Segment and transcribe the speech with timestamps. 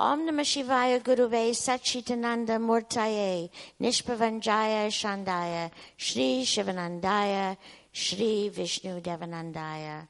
[0.00, 7.56] Om Namah Shivaya Guruve Satchitananda Murtaye Nishpavanjaya Shandaya Shri Shivanandaya
[7.92, 10.06] Shri Vishnu Devanandaya.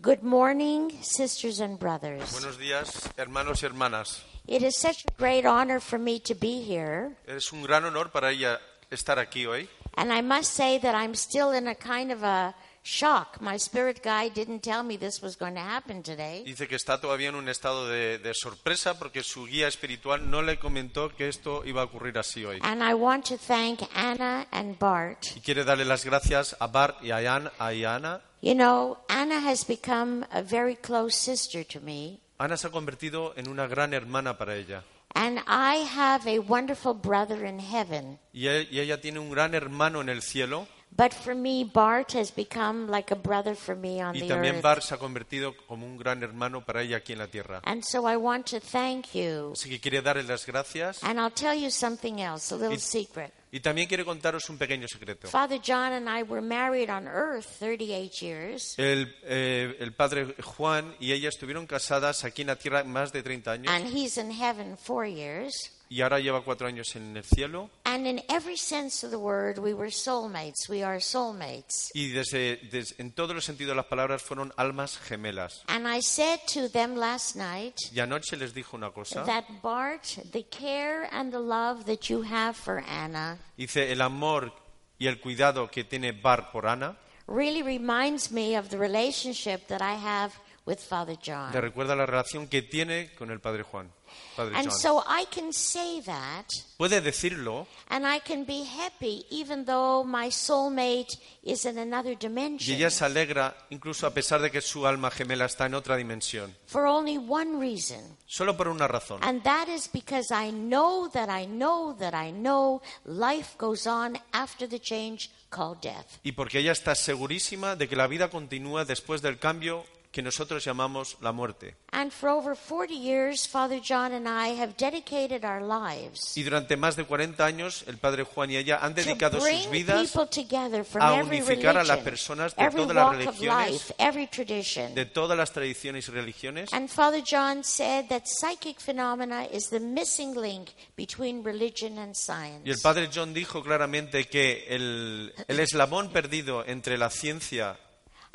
[0.00, 2.30] Good morning, sisters and brothers.
[2.32, 4.20] Buenos días, hermanos y hermanas.
[4.46, 8.06] It is such a great honor for me to be here, Es un gran honor
[8.10, 8.58] para ella
[8.90, 9.68] estar aquí hoy.
[9.96, 13.40] and I must say that I'm still in a kind of a shock.
[13.40, 16.42] My spirit guide didn't tell me this was going to happen today.
[16.44, 20.42] Dice que está todavía en un estado de, de sorpresa porque su guía espiritual no
[20.42, 22.58] le comentó que esto iba a ocurrir así hoy.
[22.62, 25.26] And I want to thank Anna and Bart.
[25.36, 28.20] Y quiere darle las gracias a Bar y a Ayan- a Iana.
[28.42, 33.34] You know, Anna has become a very close sister to me, Ana se ha convertido
[33.36, 34.82] en una gran hermana para ella.
[35.14, 38.18] and I have a wonderful brother in heaven.
[38.32, 40.66] Y, e- y ella tiene un gran hermano en el cielo.
[40.96, 44.56] But for me, Bart has become like a brother for me on Y the también
[44.56, 44.62] earth.
[44.62, 47.60] Bar se ha convertido como un gran hermano para ella aquí en la tierra.
[47.64, 49.52] And so I want to thank you.
[49.52, 51.02] Así que quiere darle las gracias.
[51.02, 53.32] And I'll tell you something else, a little It- secret.
[53.52, 55.26] Y también quiere contaros un pequeño secreto.
[55.28, 60.94] Father John and I were married on earth 38 years, El, eh, el padre Juan
[61.00, 64.30] y ella estuvieron casadas aquí en la tierra más de 30 años and he's in
[64.30, 65.72] heaven four years.
[65.92, 67.68] Y ahora lleva cuatro años en el cielo.
[67.84, 70.68] And in every sense of the word, we were soulmates.
[70.68, 71.90] We are soulmates.
[71.94, 75.64] Y desde, des- en todos los sentidos de las palabras fueron almas gemelas.
[75.66, 79.24] And I said to them last night Y anoche les dijo una cosa.
[79.24, 84.52] that Bart, the care and the love that you have for Anna Dice, el amor
[84.98, 86.96] y el cuidado que tiene Bar por Ana
[87.26, 90.32] really reminds me of the relationship that I have
[90.70, 91.52] with Father le John.
[91.52, 93.90] recuerda la relación que tiene con el padre Juan.
[94.36, 94.78] Padre And John.
[94.78, 100.30] so I can say that Puede decirlo and I can be happy even though my
[100.30, 104.84] soulmate is in another y dimension ella se alegra incluso a pesar de que su
[104.86, 106.54] alma gemela está en otra dimensión.
[106.66, 108.16] for only one reason.
[108.26, 109.20] Solo por una razón.
[109.22, 114.18] And that is because I know that I know that I know life goes on
[114.32, 116.06] after the change called death.
[116.24, 120.64] Y porque ella está segurísima de que la vida continúa después del cambio que nosotros
[120.64, 121.76] llamamos la muerte.
[121.92, 126.76] And for over 40 years, Father John and I have dedicated our lives Y durante
[126.76, 130.10] más de 40 años, el padre Juan y ella han to dedicado sus bring vidas
[130.10, 133.14] people together from a every unificar a las religion, personas de every todas las walk
[133.14, 134.94] of religiones, life, every tradition.
[134.94, 136.72] de todas las tradiciones y religiones.
[136.72, 142.62] And Father John said that psychic phenomena is the missing link between religion and science.
[142.64, 147.78] Y el padre John dijo claramente que el, el eslabón perdido entre la ciencia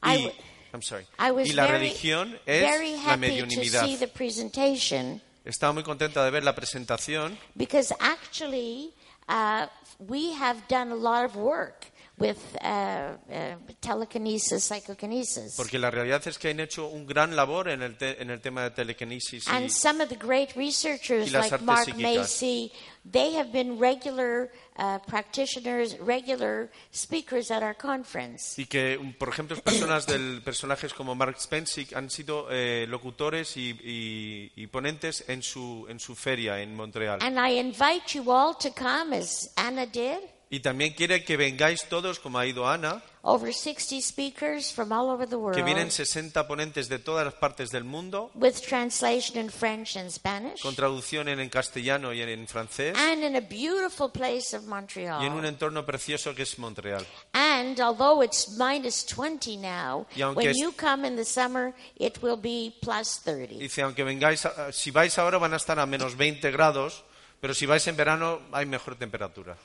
[0.01, 0.31] I y,
[0.75, 3.85] I'm sorry, I was y la very, religión very es la happy to mediunidad.
[3.85, 8.91] see the presentation Estaba muy contenta de ver la presentación because actually
[9.29, 9.67] uh,
[9.99, 11.85] we have done a lot of work
[12.17, 15.55] with uh, uh, telekinesis, psychokinesis.
[15.57, 18.39] porque la realidad es que han hecho un gran labor en el, te- en el
[18.39, 22.17] tema de telequinesis y, And some of the great researchers like Mark psíquicas.
[22.17, 22.71] Macy,
[23.11, 28.57] they have been regular uh, practitioners, regular speakers at our conference.
[28.57, 33.57] Y que, um, por ejemplo, personas del personajes como Mark Spencer han sido eh, locutores
[33.57, 37.19] y, y- y ponentes en su, en su feria en Montreal.
[37.21, 40.19] And I invite you all to come as Anna did.
[40.49, 45.09] Y también quiere que vengáis todos, como ha ido Ana, over 60 speakers from all
[45.09, 49.37] over the que vienen world, 60 ponentes de todas las partes del mundo, with translation
[49.37, 53.35] in French and Spanish, con traducción en, en castellano y en, en francés, and in
[53.35, 55.45] a beautiful place of y en un Montreal.
[55.45, 57.03] entorno precioso que es Montreal.
[57.33, 62.19] And although it's minus 20 now, Y aunque when you come in the summer, it
[62.21, 63.57] will be plus 30.
[63.57, 67.03] Dice, aunque vengáis, si vais ahora van a estar a menos 20 grados,
[67.41, 69.57] pero si vais en verano hay mejor temperatura.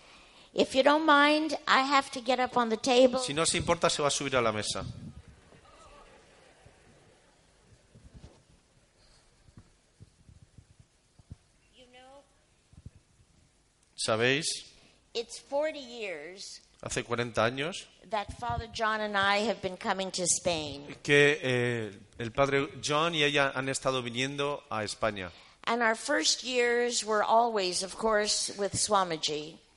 [0.53, 3.21] If you don't mind, I have to get up on the table.
[3.21, 4.85] Si no os importa, se va a subir a la mesa.
[11.77, 12.25] You know,
[13.97, 14.47] ¿Sabéis?
[15.15, 20.23] it's 40 years Hace 40 años that Father John and I have been coming to
[20.25, 20.97] Spain.
[21.03, 25.31] que eh, el padre John y ella han estado viniendo a España.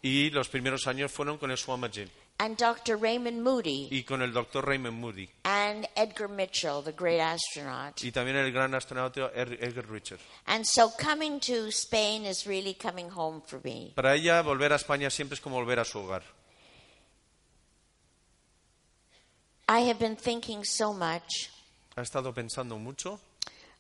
[0.05, 2.05] Y los primeros años fueron con el Swamiji
[2.39, 3.00] and Dr.
[3.00, 5.29] Raymond Moody y con el doctor Raymond Moody.
[5.45, 8.03] and Edgar Mitchell, the great astronaut.
[8.03, 10.19] Y también el gran astronauta Er- Edgar Richard.
[10.47, 13.94] And so coming to Spain is really coming home for me.
[13.95, 16.23] Para ella, volver a España siempre es como volver a su hogar.
[19.69, 21.49] I have been thinking so much
[21.95, 23.19] Ha estado pensando mucho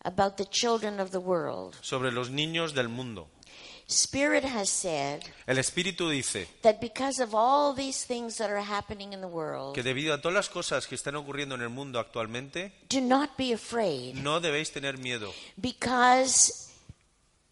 [0.05, 1.75] about the children of the world.
[1.81, 3.27] sobre los niños del mundo.
[3.87, 9.13] Spirit has said El Espíritu dice that because of all these things that are happening
[9.13, 11.99] in the world, que debido a todas las cosas que están ocurriendo en el mundo
[11.99, 15.31] actualmente, do not be afraid no debéis tener miedo.
[15.59, 16.69] because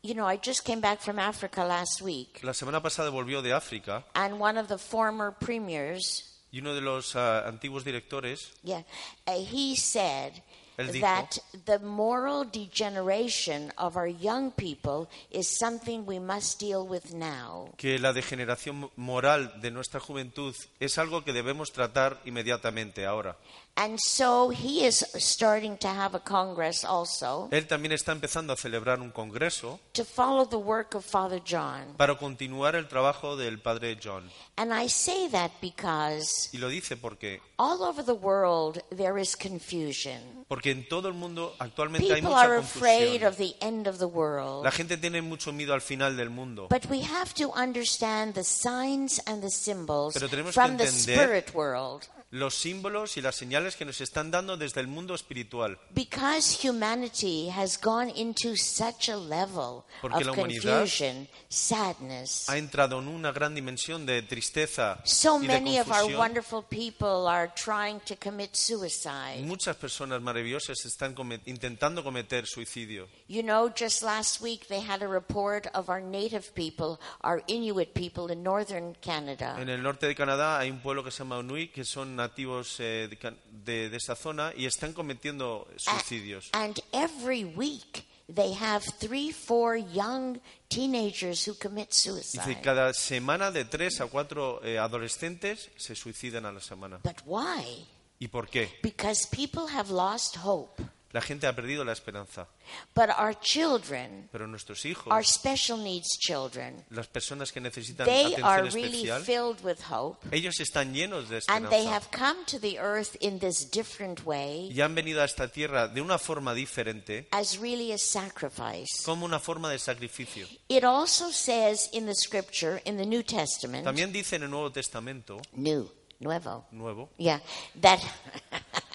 [0.04, 3.52] you know, I just came back from Africa last week La semana pasada volvió de
[3.54, 8.82] África and one of the former premiers, y uno de los ah, antiguos directores yeah,
[9.28, 10.42] uh, he said
[10.78, 16.88] Él dijo- that the moral degeneration of our young people is something we must deal
[16.88, 17.70] with now.
[17.78, 23.38] que la degeneración moral de nuestra juventud es algo que debemos tratar inmediatamente ahora.
[23.74, 28.58] And so he is starting to have a congress also Él también está empezando a
[28.58, 31.96] celebrar un congreso to follow the work of Father John.
[31.98, 34.30] para continuar el trabajo del padre John.
[34.58, 39.36] And I say that because Y lo dice porque all over the world there is
[39.38, 40.46] confusion.
[40.50, 44.06] porque en todo el mundo actualmente hay mucha are afraid of the end of the
[44.06, 44.64] world.
[44.66, 46.68] La gente tiene mucho miedo al final del mundo.
[46.70, 50.92] But we have to understand the signs and the symbols Pero tenemos from que the
[50.92, 52.04] entender- spirit world.
[52.32, 55.78] Los símbolos y las señales que nos están dando desde el mundo espiritual.
[55.94, 62.48] Because humanity has gone into such a level Porque of la humanidad confusion, sadness.
[62.50, 66.18] Ha entrado en una gran dimensión de tristeza So y de many of our confusión.
[66.20, 69.42] wonderful people are trying to commit suicide.
[69.44, 73.08] Muchas personas maravillosas están come- intentando cometer suicidio.
[73.28, 77.94] You know, just last week they had a report of our native people, our Inuit
[77.94, 79.58] people in northern Canada.
[79.60, 82.80] En el norte de Canadá hay un pueblo que se llama Inuit, que son nativos
[82.80, 86.50] eh, de, Can- de- de esa zona y están cometiendo suicidios.
[86.54, 90.40] And every week they have three, four young
[90.70, 92.62] teenagers who commit Dice, suicide.
[92.64, 97.00] cada semana de tres a cuatro eh, adolescentes se suicidan a la semana.
[97.04, 97.86] But why?
[98.20, 98.70] ¿Y por qué?
[98.84, 100.82] Because people have lost hope.
[101.14, 102.48] La gente ha perdido la esperanza.
[102.96, 108.36] But our children, Pero nuestros hijos, our special needs children, las personas que necesitan they
[108.42, 110.26] are atención really especial, filled with hope.
[110.32, 111.90] ellos están llenos de And they esperanza.
[111.94, 115.88] have come to the earth in this different way Y han venido a esta tierra
[115.88, 119.04] de una forma diferente, as really a sacrifice.
[119.04, 120.48] como una forma de sacrificio.
[120.70, 124.72] It also says in the scripture, in the New Testament, También dice en el Nuevo
[124.72, 127.40] Testamento, new, nuevo, nuevo, yeah,
[127.82, 128.00] that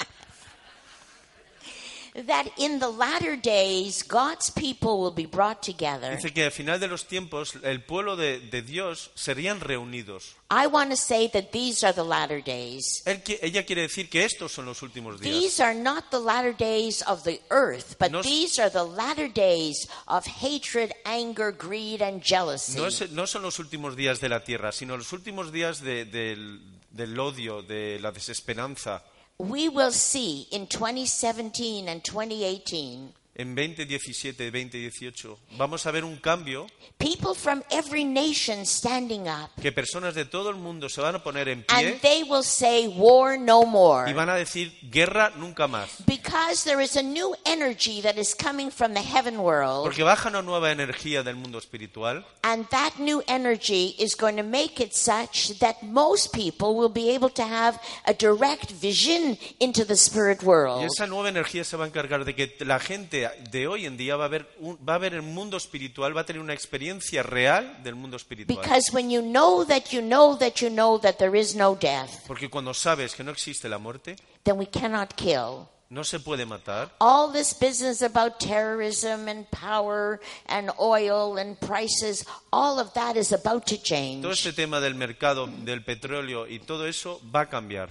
[2.27, 6.15] that in the latter days God's people will be brought together.
[6.17, 10.35] dice que al final de los tiempos el pueblo de, de Dios serían reunidos.
[10.51, 13.03] I want to say that these are the latter days.
[13.05, 15.35] Él ella quiere decir que estos son los últimos días.
[15.35, 19.29] These are not the latter days of the earth, but No these are the latter
[19.29, 22.79] days of hatred, anger, greed, and jealousy.
[22.79, 26.05] No, es- no son los últimos días de la tierra, sino los últimos días de-
[26.05, 26.61] del,
[26.93, 29.03] del odio, de la desesperanza.
[29.39, 36.67] We will see in 2017 and 2018 En 2017, 2018, vamos a ver un cambio
[36.97, 41.23] people from every nation standing up, que personas de todo el mundo se van a
[41.23, 44.09] poner en and pie they will say, War no more.
[44.11, 46.03] y van a decir guerra nunca más.
[46.07, 50.31] Because there is a new energy that is coming from the heaven world, Porque baja
[50.31, 54.95] una nueva energía del mundo espiritual and that new energy is going to make it
[54.95, 60.43] such that most people will be able to have a direct vision into the spirit
[60.43, 60.85] y world.
[60.85, 63.97] esa nueva energía se va a encargar de que la gente de, de hoy en
[63.97, 66.53] día va a haber un- va a haber el mundo espiritual, va a tener una
[66.55, 68.59] experiencia real del mundo espiritual.
[68.61, 72.27] Because when you know that you know that you know that there is no death,
[72.27, 75.67] Porque cuando sabes que no existe la muerte, then we cannot kill.
[75.89, 76.91] no se puede matar.
[76.99, 80.19] All this business about terrorism and power
[80.49, 84.27] and oil and prices, all of that is about to Todo change.
[84.33, 87.91] este tema del mercado del petróleo y todo eso va a cambiar.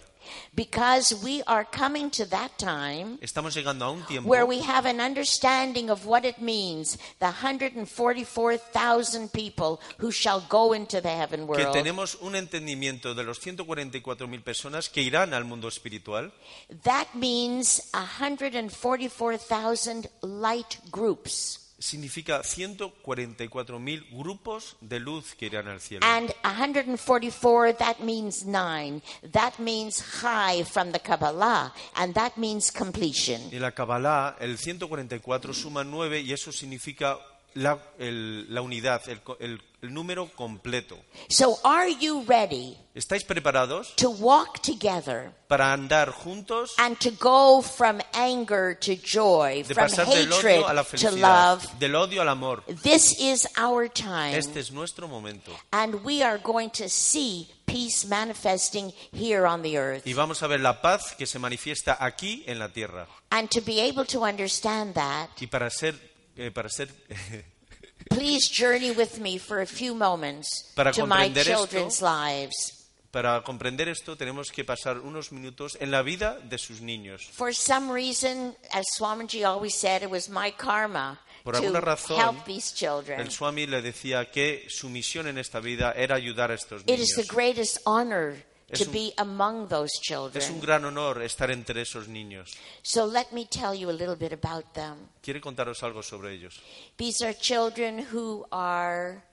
[0.55, 4.85] Because we are coming to that time Estamos llegando a un tiempo where we have
[4.85, 11.41] an understanding of what it means the 144,000 people who shall go into the heaven
[11.41, 11.71] que world.
[11.73, 16.31] tenemos un entendimiento de los 144.000 personas que irán al mundo espiritual.
[16.83, 21.59] That means 144,000 light groups.
[21.85, 26.03] Significa 144.000 grupos de luz que irán al cielo.
[26.03, 29.03] And 144, that means nine.
[29.31, 31.71] That means high from the Kabbalah.
[31.95, 33.39] And that means completion.
[33.51, 37.19] En la Kabbalah, el 144 suma 9 y eso significa
[37.55, 40.97] la, el- la unidad, el, el- el número completo.
[41.29, 47.61] So are you ready ¿Estáis preparados to walk together para andar juntos, and to go
[47.61, 51.21] from anger to joy, de from pasar del odio a la to felicidad,
[51.61, 51.79] love?
[51.79, 52.63] del odio al amor?
[52.83, 54.35] This is our time.
[54.35, 55.51] Este es nuestro momento.
[55.71, 60.05] And we are going to see peace manifesting here on the earth.
[60.07, 63.07] Y vamos a ver la paz que se manifiesta aquí en la tierra.
[63.29, 65.95] And to be able to understand that, Y para ser,
[66.37, 66.89] eh, para ser,
[68.09, 72.81] please journey with me for a few moments Para to my comprender esto- children's lives.
[73.11, 77.23] para comprender esto tenemos que pasar unos minutos en la vida de sus niños.
[77.31, 82.17] For some reason, as Swamiji always said, it was my karma Por alguna to razón,
[82.19, 83.19] help these children.
[83.21, 86.99] El Swami le decía que su misión en esta vida era ayudar a estos It
[86.99, 87.35] is the niños.
[88.67, 90.59] Es to un- be among those Es un children.
[90.59, 92.51] gran honor estar entre esos niños.
[92.81, 95.09] So let me tell you a little bit about them.
[95.21, 96.59] Quiero contaros algo sobre ellos.
[96.97, 99.23] These are children who are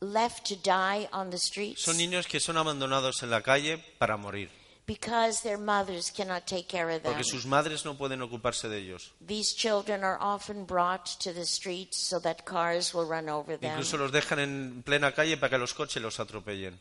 [0.00, 4.16] left to die on the streets Son niños que son abandonados en la calle para
[4.16, 4.48] morir,
[4.86, 7.12] because their mothers cannot take care of them.
[7.12, 9.12] porque sus madres no pueden ocuparse de ellos.
[9.26, 13.72] These children are often brought to the streets so that cars will run over them.
[13.72, 16.78] Incluso los dejan en plena calle para que los coches los atropellen.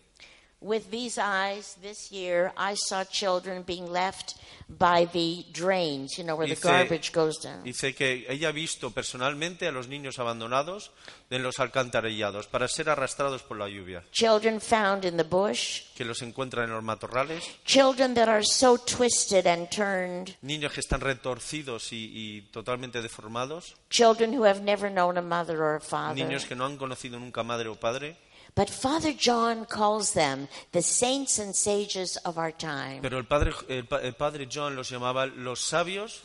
[0.60, 4.36] With these eyes, this year, I saw children being left
[4.68, 7.64] by the drains, you know, where the garbage goes down.
[7.64, 10.90] Dice que ella ha visto personalmente a los niños abandonados
[11.30, 15.84] en los alcantarillados para ser arrastrados por la lluvia, Children found in the bush.
[15.96, 20.36] que los encuentran en los matorrales, Children that are so twisted and turned.
[20.42, 25.62] niños que están retorcidos y, y totalmente deformados, Children who have never known a mother
[25.62, 26.16] or a father.
[26.16, 28.18] niños que no han conocido nunca madre o padre.
[28.58, 33.02] But Father John calls them the saints and sages of our time.
[33.04, 36.24] Pero el padre, el, el padre John los llamaba los sabios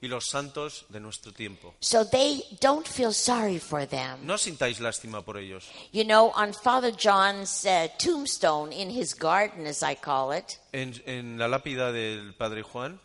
[0.00, 1.74] y los santos de nuestro tiempo.
[1.80, 4.26] So they don't feel sorry for them.
[4.26, 5.68] No sintáis lástima por ellos.
[5.92, 10.94] You know, on Father John's uh, tombstone in his garden, as I call it, En,
[11.04, 12.98] en la lápida del padre Juan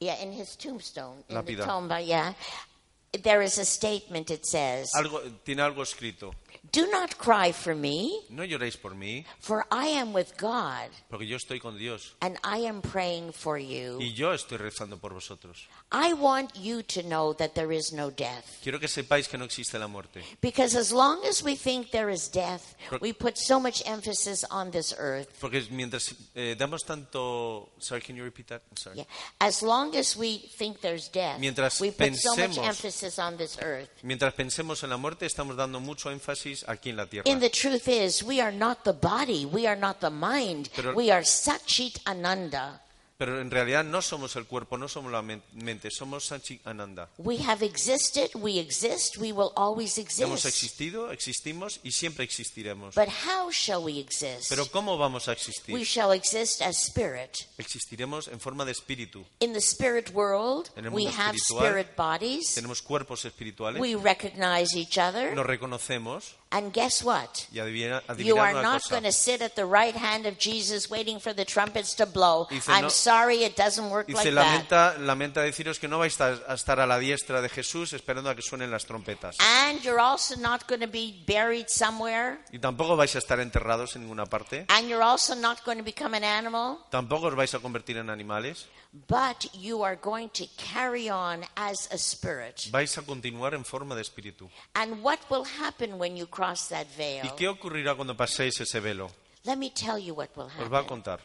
[0.00, 1.58] yeah, in his tombstone, in Lápida.
[1.58, 2.32] the tomb, yeah,
[3.22, 4.30] there is a statement.
[4.30, 6.34] It says, algo, tiene algo escrito.
[6.72, 11.26] "Do not cry for me, No lloréis por mí, for I am with God, porque
[11.26, 13.98] yo estoy con Dios and I am praying for you.
[14.00, 15.68] y yo estoy rezando por vosotros.
[15.92, 19.44] I want you to know that there is no death." Quiero que sepáis que no
[19.44, 20.22] existe la muerte.
[20.40, 24.42] Because as long as we think there is death, Por- we put so much emphasis
[24.50, 25.28] on this earth.
[25.40, 27.68] Porque mientras eh, damos tanto...
[27.80, 28.62] Sorry, can you repeat that?
[28.70, 28.96] I'm sorry.
[28.96, 29.04] Yeah.
[29.40, 33.36] As long as we think there's death, Mientras we put so much pensemos- emphasis on
[33.36, 33.90] this earth.
[34.02, 37.30] Mientras pensemos en la muerte, estamos dando mucho énfasis aquí en la tierra.
[37.30, 40.94] And the truth is, we are not the body, we are not the mind, Pero-
[40.94, 42.80] we are Satchit Ananda.
[43.18, 47.08] Pero en realidad no somos el cuerpo, no somos la men- mente, somos Sanchi Ananda.
[47.18, 50.44] We have existed, we exist, we will always Hemos exist.
[50.46, 52.96] existido, existimos y siempre existiremos.
[52.96, 54.48] But how shall we exist?
[54.48, 55.84] Pero ¿cómo vamos a We existir?
[55.86, 57.46] shall exist as spirit.
[57.58, 59.24] Existiremos en forma de espíritu.
[59.38, 62.54] In the spirit world, En el we mundo have espiritual, spirit bodies.
[62.56, 65.32] Tenemos cuerpos espirituales, We recognize each other.
[65.36, 67.48] nos reconocemos And guess what?
[67.50, 71.18] y adivina, You are not going to sit at the right hand of Jesus waiting
[71.18, 72.46] for the trumpets to blow.
[72.68, 74.34] I'm no- sorry, it doesn't work Dice, like that.
[74.34, 78.28] lamenta, lamenta deciros que no vais a a estar a la diestra de Jesús esperando
[78.28, 79.36] a que suenen las trompetas.
[79.40, 82.38] And you're also not going to be buried somewhere.
[82.52, 84.66] Y tampoco vais a estar enterrados en ninguna parte.
[84.68, 86.78] And you're also not going to become an animal.
[86.90, 88.66] Tampoco os vais a convertir en animales.
[89.08, 92.68] But you are going to carry on as a spirit.
[92.70, 94.50] Vais a continuar en forma de espíritu.
[94.74, 97.24] And what will happen when you cross that veil?
[97.24, 99.10] ¿Y qué ocurrirá cuando paséis ese velo?
[99.44, 100.88] Let me tell you what will Os va a happen.
[101.02, 101.20] contar.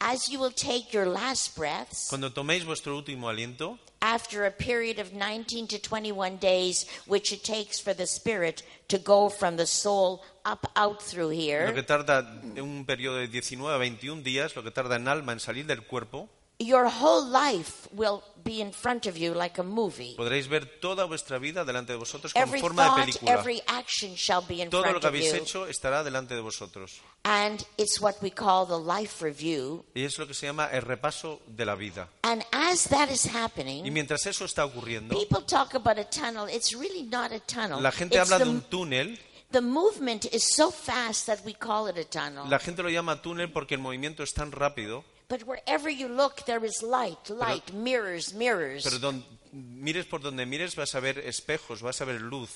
[0.00, 4.98] As you will take your last breaths, Cuando toméis vuestro último aliento, after a period
[4.98, 9.66] of 19 to 21 days, which it takes for the spirit to go from the
[9.66, 14.56] soul up out through lo here, que tarda un periodo de 19 a 21 días,
[14.56, 16.28] lo que tarda en alma en salir del cuerpo,
[16.62, 20.14] your whole life will be in front of you like a movie.
[20.16, 23.32] podréis ver toda vuestra vida delante de vosotros como Every forma de película.
[23.32, 25.38] every action shall be in Todo lo front que of habéis you.
[25.38, 27.00] hecho estará delante de vosotros.
[27.24, 29.84] And it's what we call the life review.
[29.94, 32.08] Y es lo que se llama el repaso de la vida.
[32.22, 36.46] And as that is Y happening, mientras eso está ocurriendo, people talk about a tunnel.
[36.48, 37.82] It's really not a tunnel.
[37.82, 39.18] la gente It's habla de the- un túnel.
[39.50, 42.48] The movement is so fast that we call it a tunnel.
[42.48, 46.44] La gente lo llama túnel porque el movimiento es tan rápido, But wherever you look,
[46.44, 48.82] there is light, light, mirrors, mirrors.
[48.82, 52.50] pero don- mires por donde mires vas a ver espejos, vas a ver luz.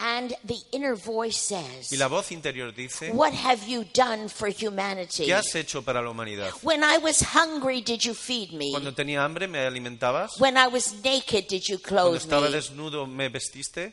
[0.00, 4.48] And the inner voice says, Y la voz interior dice, What have you done for
[4.48, 5.24] humanity?
[5.24, 6.50] ¿qué has hecho para la humanidad?
[6.62, 8.72] When I was hungry, did you feed me?
[8.72, 12.56] Cuando tenía hambre me alimentabas, When I was naked, did you cuando clothe estaba me?
[12.56, 13.92] desnudo me vestiste.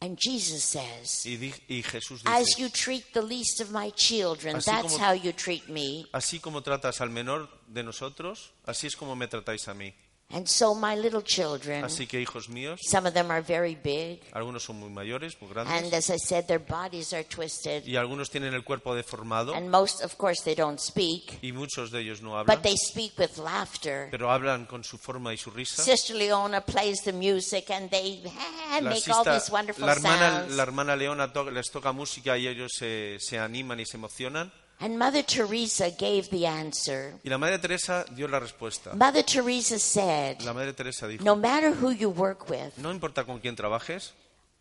[0.00, 3.90] And Jesus says, Y, di- y Jesús As dice, you treat the least of my
[3.96, 6.04] children, that's como- how you treat me.
[6.12, 9.94] así como tratas al menor de nosotros, así es como me tratáis a mí.
[10.28, 14.20] And so, my little children, Así que hijos míos, some of them are very big,
[14.32, 17.84] algunos son muy mayores, muy and grandes, as I said, their bodies are twisted.
[17.86, 21.92] y algunos tienen el cuerpo deformado, And most, of course, they don't speak, y muchos
[21.92, 24.08] de ellos no hablan, but they speak with laughter.
[24.10, 25.84] pero hablan con su forma y su risa.
[25.84, 28.20] Sister Leona plays the music, and they
[28.82, 30.56] La, make all these wonderful la hermana, sounds.
[30.56, 34.52] la hermana Leona to- les toca música y ellos se, se animan y se emocionan.
[34.78, 37.14] And Mother Teresa gave the answer.
[37.24, 38.94] Y la Madre Teresa dio la respuesta.
[38.94, 43.24] Mother Teresa said, La Madre Teresa dijo, No matter who you work with, no importa
[43.24, 44.12] con quién trabajes,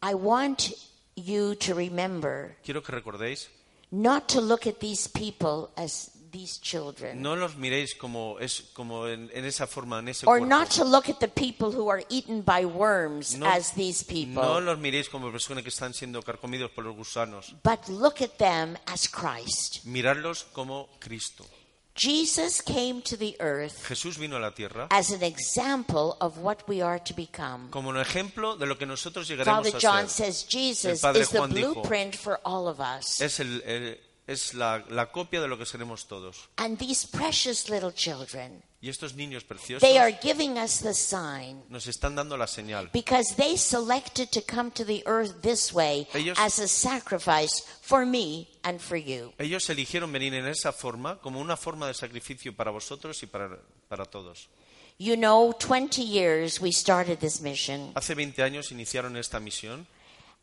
[0.01, 0.73] I want
[1.15, 3.49] you to remember quiero que recordéis,
[3.91, 7.21] not to look at these people as these children.
[7.21, 10.45] no los miréis como, es, como en, en esa forma, en ese Or cuerpo.
[10.47, 14.43] not to look at the people who are eaten by worms No- as these people,
[14.43, 17.53] No los miréis como personas que están siendo carcomidos por los gusanos.
[17.63, 19.85] but look at them as Christ.
[19.85, 21.45] Mirarlos como Cristo.
[21.97, 26.67] Jesus came to the earth Jesús vino a la tierra as an example of what
[26.67, 27.69] we are to become.
[27.69, 30.25] como un ejemplo de lo que nosotros llegaremos Father a John ser.
[30.33, 33.21] says Jesus Padre is the Juan dijo, blueprint for all of us.
[33.21, 36.49] Es, el- el- es la, la copia de lo que seremos todos.
[36.57, 41.63] And these precious little children, Y estos niños preciosos they are giving us the sign
[41.69, 42.89] nos están dando la señal.
[42.93, 48.05] because they selected to come to the earth this way Ellos- as a sacrifice for
[48.05, 49.33] me and for you.
[49.39, 53.57] Ellos eligieron venir en esa forma como una forma de sacrificio para vosotros y para,
[53.87, 54.49] para todos.
[54.97, 59.87] You know, 20 years we started this mission, Hace 20 años iniciaron esta misión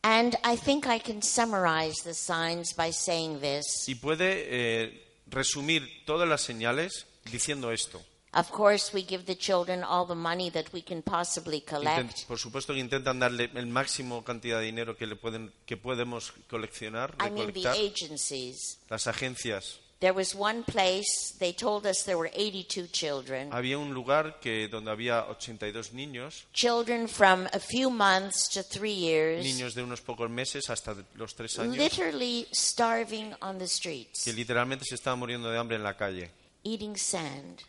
[0.03, 3.89] and I think I can summarize the signs by saying this.
[3.89, 8.01] y puede eh, resumir todas las señales diciendo esto.
[8.35, 12.27] Of course, we give the children all the money that we can possibly collect.
[12.27, 16.33] por supuesto que intentan darle el máximo cantidad de dinero que, le pueden, que podemos
[16.49, 18.79] coleccionar, I mean, the agencies.
[18.89, 19.81] Las agencias.
[20.03, 23.53] There was one place, they told us there were 82 children.
[23.53, 28.91] Había un lugar que, donde había 82 niños, Children from a few months to three
[28.91, 34.25] years, niños de unos pocos meses hasta los tres años, literally starving on the streets,
[34.25, 36.33] que literalmente se estaban muriendo de hambre en la calle.
[36.65, 37.63] eating sand.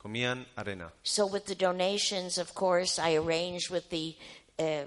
[0.00, 0.92] Comían arena.
[1.02, 4.14] So, with the donations, of course, I arranged with the
[4.60, 4.86] um,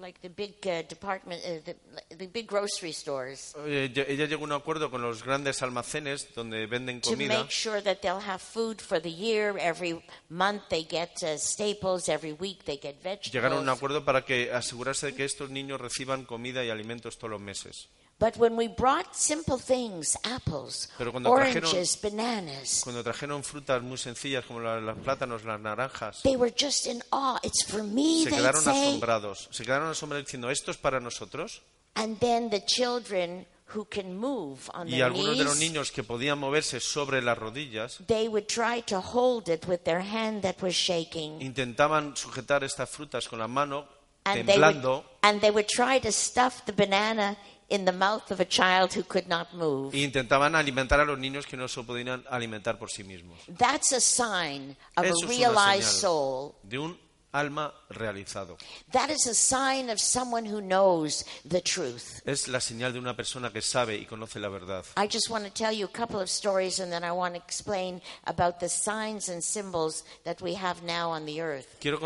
[0.00, 4.46] like the big uh, department, uh, the, the big grocery stores, ella ella llegó a
[4.46, 8.40] un acuerdo con los grandes almacenes donde venden to comida make sure that they'll have
[8.40, 9.56] food for the year.
[9.58, 12.08] Every month they get uh, staples.
[12.08, 13.76] Every week they get Llegaron a un vegetables.
[13.76, 17.88] acuerdo para que asegurarse de que estos niños reciban comida y alimentos todos los meses.
[18.22, 23.82] But when we brought simple things, apples, Pero cuando trajeron- oranges, bananas, Cuando trajeron frutas
[23.82, 27.40] muy sencillas como la- los plátanos, las naranjas, they were just in awe.
[27.42, 28.90] It's for me, se quedaron say.
[28.90, 29.48] asombrados.
[29.50, 31.62] Se quedaron asombrados diciendo, ¿esto es para nosotros?
[31.96, 36.04] And then the children who can move on Y their algunos de los niños que
[36.04, 40.62] podían moverse sobre las rodillas they would try to hold it with their hand that
[40.62, 41.42] was shaking.
[41.42, 43.88] intentaban sujetar estas frutas con la mano,
[44.24, 47.36] And they, would, temblando, and they would try to stuff the banana
[47.72, 49.94] in the mouth of a child who could not move.
[49.96, 53.40] e intentaban alimentar a los niños que no se podían alimentar por sí mismos.
[53.56, 56.54] That's a sign of Eso a realized soul.
[56.62, 56.98] de un
[57.32, 58.56] alma realizado.
[58.92, 62.20] That is a sign of someone who knows the truth.
[62.26, 64.84] Es la señal de una persona que sabe y conoce la verdad.
[64.96, 67.40] I just want to tell you a couple of stories and then I want to
[67.40, 71.66] explain about the signs and symbols that we have now on the earth.
[71.80, 71.98] Quiero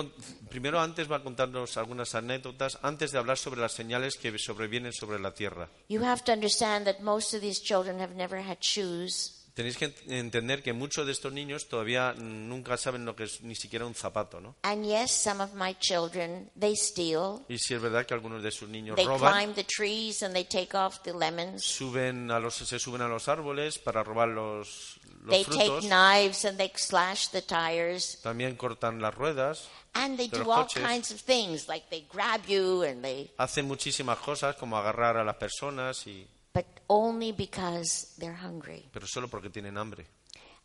[0.49, 4.93] primero antes va a contarnos algunas anécdotas antes de hablar sobre las señales que sobrevienen
[4.93, 5.69] sobre la tierra.
[5.89, 9.36] You have to understand that most of these children have never had shoes.
[9.57, 13.41] Tenéis que ent- entender que muchos de estos niños todavía nunca saben lo que es
[13.41, 14.55] ni siquiera un zapato, ¿no?
[14.65, 17.41] And yes, some of my children, they steal.
[17.49, 20.35] Y si es verdad que algunos de sus niños They roban, climb the trees and
[20.35, 21.65] they take off the lemons.
[21.65, 25.85] suben a los, se suben a los árboles para robar los, los They take frutos,
[25.85, 28.21] knives and they slash the tires.
[28.23, 32.43] también cortan las ruedas, And they de do all kinds of things, like they grab
[32.47, 38.15] you and they, hacen muchísimas cosas como agarrar a las personas, y, but only because
[38.19, 38.89] they're hungry.
[38.91, 40.07] pero solo porque tienen hambre.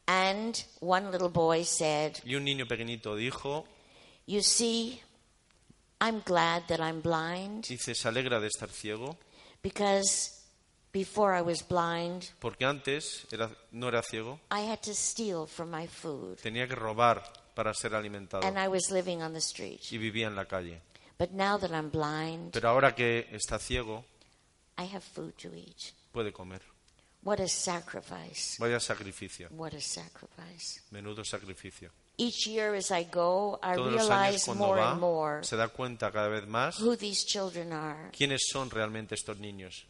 [0.07, 3.65] And one little boy said, Y un niño pequeñito dijo,
[4.25, 5.01] You see,
[5.99, 9.17] I'm glad that I'm blind dice, se alegra de estar ciego,
[9.61, 10.31] because
[10.93, 15.65] before I was blind, porque antes era, no era ciego, I had to steal for
[15.65, 17.21] my food tenía que robar
[17.53, 19.81] para ser alimentado and I was living on the street.
[19.91, 20.81] y vivía en la calle.
[21.19, 24.05] But now that I'm blind, Pero ahora que está ciego,
[24.77, 25.93] I have food to eat.
[26.11, 26.61] puede comer.
[27.23, 28.57] What a sacrifice.
[28.59, 30.81] Vaya sacrificio, What a sacrifice.
[30.91, 31.91] menudo sacrificio.
[32.17, 35.43] Each year as I go, I Todos los años realize cuando more and va, more
[35.43, 38.09] se da cuenta cada vez más who these children are.
[38.11, 39.85] quiénes son realmente estos niños.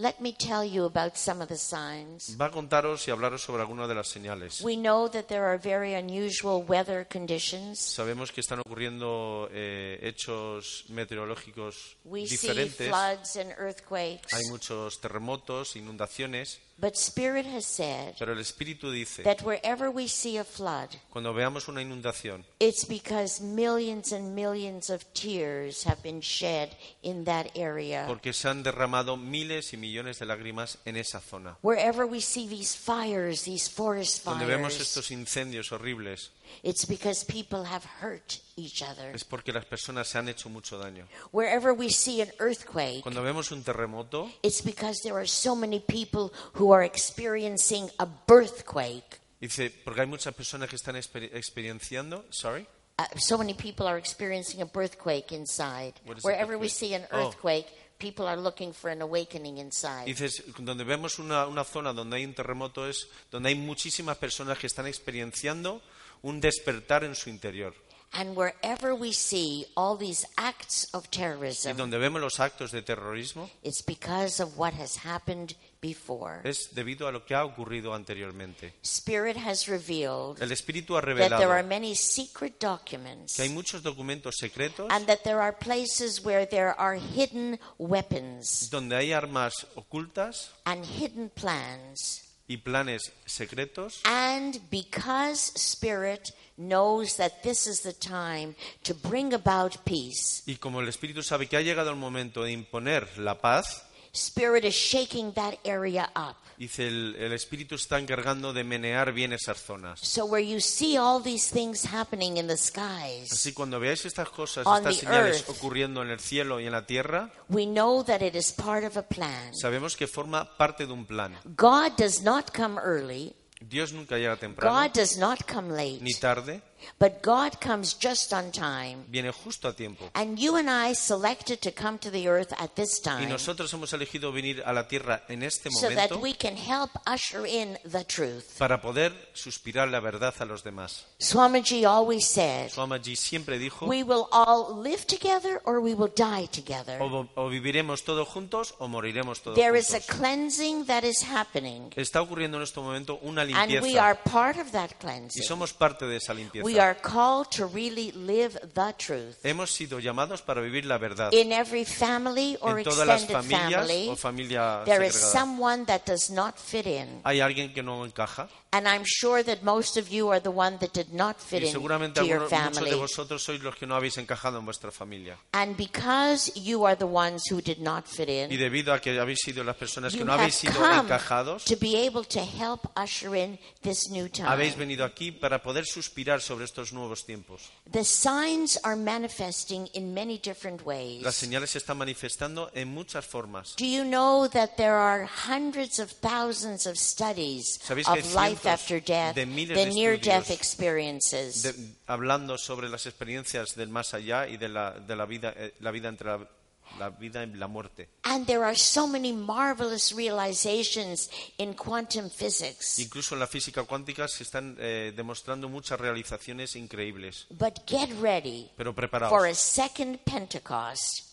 [0.00, 2.36] Let me tell you about some of the signs.
[2.40, 4.60] Va a contaros y hablaros sobre algunas de las señales.
[4.62, 7.80] We know that there are very unusual weather conditions.
[7.80, 12.86] Sabemos que están ocurriendo eh, hechos meteorológicos We see diferentes.
[12.88, 14.32] floods and earthquakes.
[14.34, 20.06] Hay muchos terremotos, inundaciones, But Spirit has said pero el Espíritu dice, that wherever we
[20.06, 26.00] see a flood, cuando veamos una inundación, it's because millions and millions of tears have
[26.04, 26.70] been shed
[27.02, 28.04] in that area.
[28.06, 31.58] porque se han derramado miles y millones de lágrimas en esa zona.
[31.62, 36.30] Wherever we see these fires, these forest Donde vemos fires, estos incendios horribles,
[36.62, 39.14] it's because people have hurt each other.
[39.14, 41.06] es porque las personas se han hecho mucho daño.
[41.32, 45.80] Wherever we see an earthquake, Cuando vemos un terremoto, it's because there are so many
[45.80, 49.20] people who are experiencing a birthquake.
[49.40, 52.66] dice, porque hay muchas personas que están exper- experienciando, sorry,
[53.00, 55.92] Uh, so many people are experiencing a birthquake inside.
[56.24, 57.28] Wherever we see an Oh.
[57.28, 57.66] earthquake,
[58.00, 60.04] people are looking for an awakening inside.
[60.06, 64.58] Dices, donde vemos una, una zona donde hay un terremoto es donde hay muchísimas personas
[64.58, 65.80] que están experienciando
[66.22, 67.74] un despertar en su interior.
[68.10, 72.80] And wherever we see all these acts of Y terrorism, donde vemos los actos de
[72.80, 76.40] terrorismo it's because of what has happened before.
[76.44, 78.72] es debido a lo que ha ocurrido anteriormente.
[78.82, 83.50] Spirit has revealed El Espíritu ha that there are revelado many secret documents que hay
[83.50, 89.12] muchos documentos secretos and that there are places where there are hidden weapons donde hay
[89.12, 92.27] armas ocultas and hidden plans.
[92.48, 94.00] Y planes secretos.
[94.04, 100.80] And because Spirit knows that this is the time to bring about peace, y como
[100.80, 105.32] el Espíritu sabe que ha llegado el momento de imponer la paz, Spirit is shaking
[105.34, 106.36] that area up.
[106.56, 110.00] dice el, el Espíritu está encargando de menear bien esas zonas.
[110.00, 114.28] So where you see all these things happening in the skies, Así cuando veáis estas
[114.30, 115.50] cosas, estas señales earth.
[115.50, 118.96] ocurriendo en el cielo y en la tierra, we know that it is part of
[118.96, 119.54] a plan.
[119.54, 121.36] sabemos que forma parte de un plan.
[121.56, 126.14] God does not come early, Dios nunca llega temprano God does not come late, ni
[126.14, 126.60] tarde,
[126.98, 129.04] but God comes just on time.
[129.08, 130.10] viene justo a tiempo.
[130.14, 133.72] And you and I selected to come to the earth at this Y time nosotros
[133.72, 137.46] hemos elegido venir a la tierra en este so that momento we can help usher
[137.46, 138.58] in the truth.
[138.58, 141.06] para poder suspirar la verdad a los demás.
[141.18, 146.46] Swamiji always said, Swamiji siempre dijo, we will all live together or we will die
[146.46, 147.00] together.
[147.00, 150.16] o, o viviremos todos juntos o moriremos todos There is a juntos.
[150.16, 154.58] cleansing that is happening, Está ocurriendo en este momento una and we are limpieza part
[154.58, 155.42] of that y cleansing.
[155.42, 156.34] somos parte de esa
[156.68, 159.38] We are called to really live the truth.
[159.42, 161.32] Hemos sido llamados para vivir la verdad.
[161.32, 166.02] In every family or En todas las familias family, o familia there is someone that
[166.04, 167.22] does not fit in.
[167.24, 170.76] Hay alguien que no encaja And I'm sure that most of you are the one
[170.80, 173.74] that did not fit y in seguramente to your algunos, muchos de vosotros sois los
[173.74, 175.38] que no habéis encajado en vuestra familia.
[175.52, 179.18] And because you are the ones who did not fit Y in, debido a que
[179.18, 183.34] habéis sido las personas que no habéis sido encajados, to be able to help usher
[183.34, 184.84] in this new habéis time.
[184.84, 187.62] venido aquí para poder suspirar sobre estos nuevos tiempos.
[187.90, 191.34] The signs are manifesting in many different Las ways.
[191.34, 193.74] señales se están manifestando en muchas formas.
[193.76, 198.34] Do you know that there are hundreds of thousands of studies ¿Sabéis que hay of
[198.34, 201.62] life after death, de the de near-death estudios experiences?
[201.62, 201.74] de-
[202.06, 205.90] hablando sobre las experiencias del más allá y de la, de la vida, eh, la
[205.90, 206.48] vida entre la,
[206.98, 208.08] la vida y la muerte.
[208.22, 212.98] And there are so many marvelous realizations in quantum physics.
[212.98, 217.46] Incluso en la física cuántica se están eh, demostrando muchas realizaciones increíbles.
[217.50, 221.27] But get ready Pero for a preparaos second Pentecost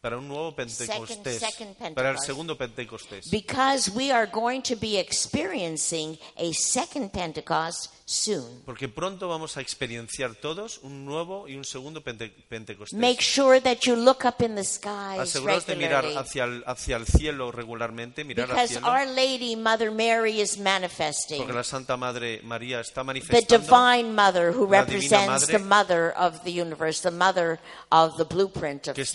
[0.00, 1.94] para un nuevo Pentecostés, second Pentecost.
[1.94, 3.30] para el segundo Pentecostés.
[3.30, 8.62] Because we are going to be experiencing a second Pentecost soon.
[8.64, 12.98] Porque pronto vamos a experienciar todos un nuevo y un segundo Pente- Pentecostés.
[12.98, 16.96] Make sure that you look up in the skies Aseguraos de mirar hacia el, hacia
[16.96, 21.38] el cielo regularmente, mirar al Because cielo, Our Lady, Mother Mary, is manifesting.
[21.38, 25.52] porque la Santa Madre María está The manifestando divine mother who represents madre.
[25.58, 27.60] the mother of the universe, the mother
[27.92, 29.14] of the blueprint of es-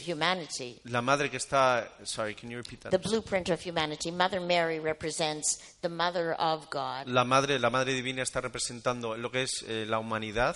[0.83, 0.91] humanity.
[0.91, 2.91] la madre que está, sorry, can you repeat that?
[2.91, 4.11] The blueprint of humanity.
[4.11, 7.07] Mother Mary represents the mother of God.
[7.07, 10.55] La madre, la madre divina está representando lo que es eh, la humanidad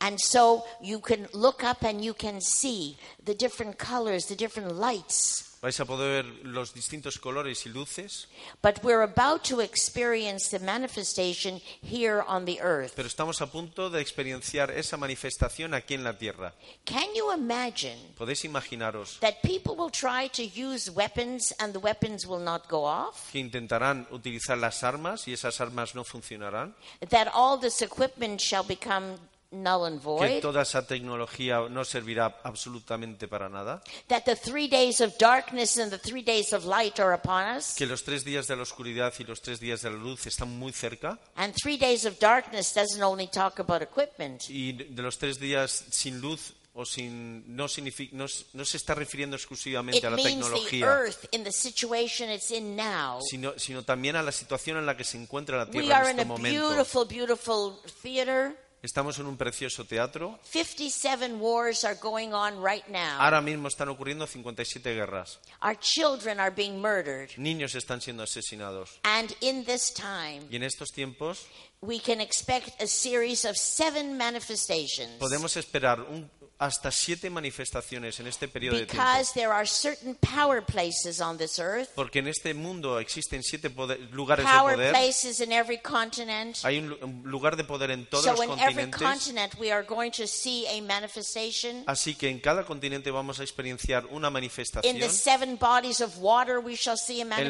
[0.00, 4.76] And so you can look up and you can see the different colors, the different
[4.76, 5.47] lights.
[5.60, 8.28] Vais a poder ver los distintos colores y luces,
[8.62, 12.92] But we're about to experience the manifestation here on the earth.
[12.94, 16.54] pero estamos a punto de experienciar esa manifestación aquí en la tierra.
[16.84, 22.24] Can you imagine ¿Podéis imaginaros that people will try to use weapons and the weapons
[22.24, 23.32] will not go off?
[23.32, 26.74] que intentarán utilizar las armas y esas armas no funcionarán?
[27.10, 29.18] That all this equipment shall become
[29.50, 30.40] null and ¿Que void?
[30.42, 33.82] toda esa tecnología no servirá absolutamente para nada?
[34.08, 37.74] That the three days of darkness and the three days of light are upon us?
[37.74, 40.58] ¿Que los tres días de la oscuridad y los tres días de la luz están
[40.58, 41.18] muy cerca?
[41.36, 44.42] And three days of darkness doesn't only talk about equipment.
[44.48, 48.94] Y de los tres días sin luz o sin no, signifi- no, no se está
[48.94, 53.18] refiriendo exclusivamente It a la means the tecnología, earth in the situation it's in now.
[53.20, 56.10] sino, sino también a la situación en la que se encuentra la We Tierra are
[56.10, 56.68] en in este a momento.
[56.68, 58.56] beautiful, beautiful theater.
[58.88, 60.38] Estamos en un precioso teatro.
[60.50, 63.20] 57 wars are going on right now.
[63.20, 65.38] Ahora mismo están ocurriendo 57 guerras.
[65.60, 67.28] Our children are being murdered.
[67.36, 68.98] Niños están siendo asesinados.
[69.02, 71.44] And in this time, Y en estos tiempos
[71.82, 75.18] we can expect a series of seven manifestations.
[75.18, 79.00] podemos esperar un- hasta siete manifestaciones en este periodo de tiempo.
[79.02, 83.70] Because there are certain power places on this earth, Porque en este mundo existen siete
[83.70, 84.90] poder- lugares de poder.
[84.90, 86.56] places in every continent.
[86.64, 89.00] Hay un, lu- un lugar de poder en todos So los continentes.
[89.00, 91.84] continent, we are going to see a manifestation.
[91.86, 94.96] Así que en cada continente vamos a experienciar una In manifestación.
[94.96, 95.00] En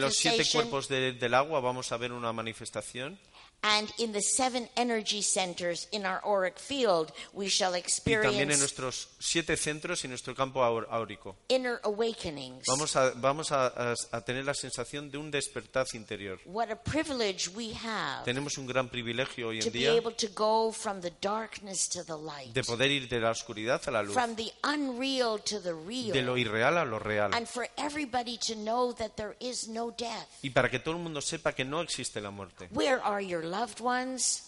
[0.00, 3.18] los siete cuerpos de- del agua vamos a ver una manifestación.
[3.62, 8.50] And in the seven energy centers in our auric field, we shall Y también en
[8.50, 11.36] experience nuestros siete centros y nuestro campo áurico.
[11.48, 12.64] inner awakenings.
[12.66, 16.38] Vamos a, vamos a, a- tener la sensación de un despertar interior.
[16.44, 20.12] What a privilege we have Tenemos un gran privilegio hoy to en be día able
[20.12, 23.90] to go from the darkness to the light, de poder ir de la oscuridad a
[23.90, 27.30] la luz, from the unreal to the de lo real, irreal a lo real.
[27.34, 30.28] and for everybody to know that there is no death.
[30.42, 32.68] Y para que todo el mundo sepa que no existe la muerte.
[32.72, 34.42] Where are your loved ones?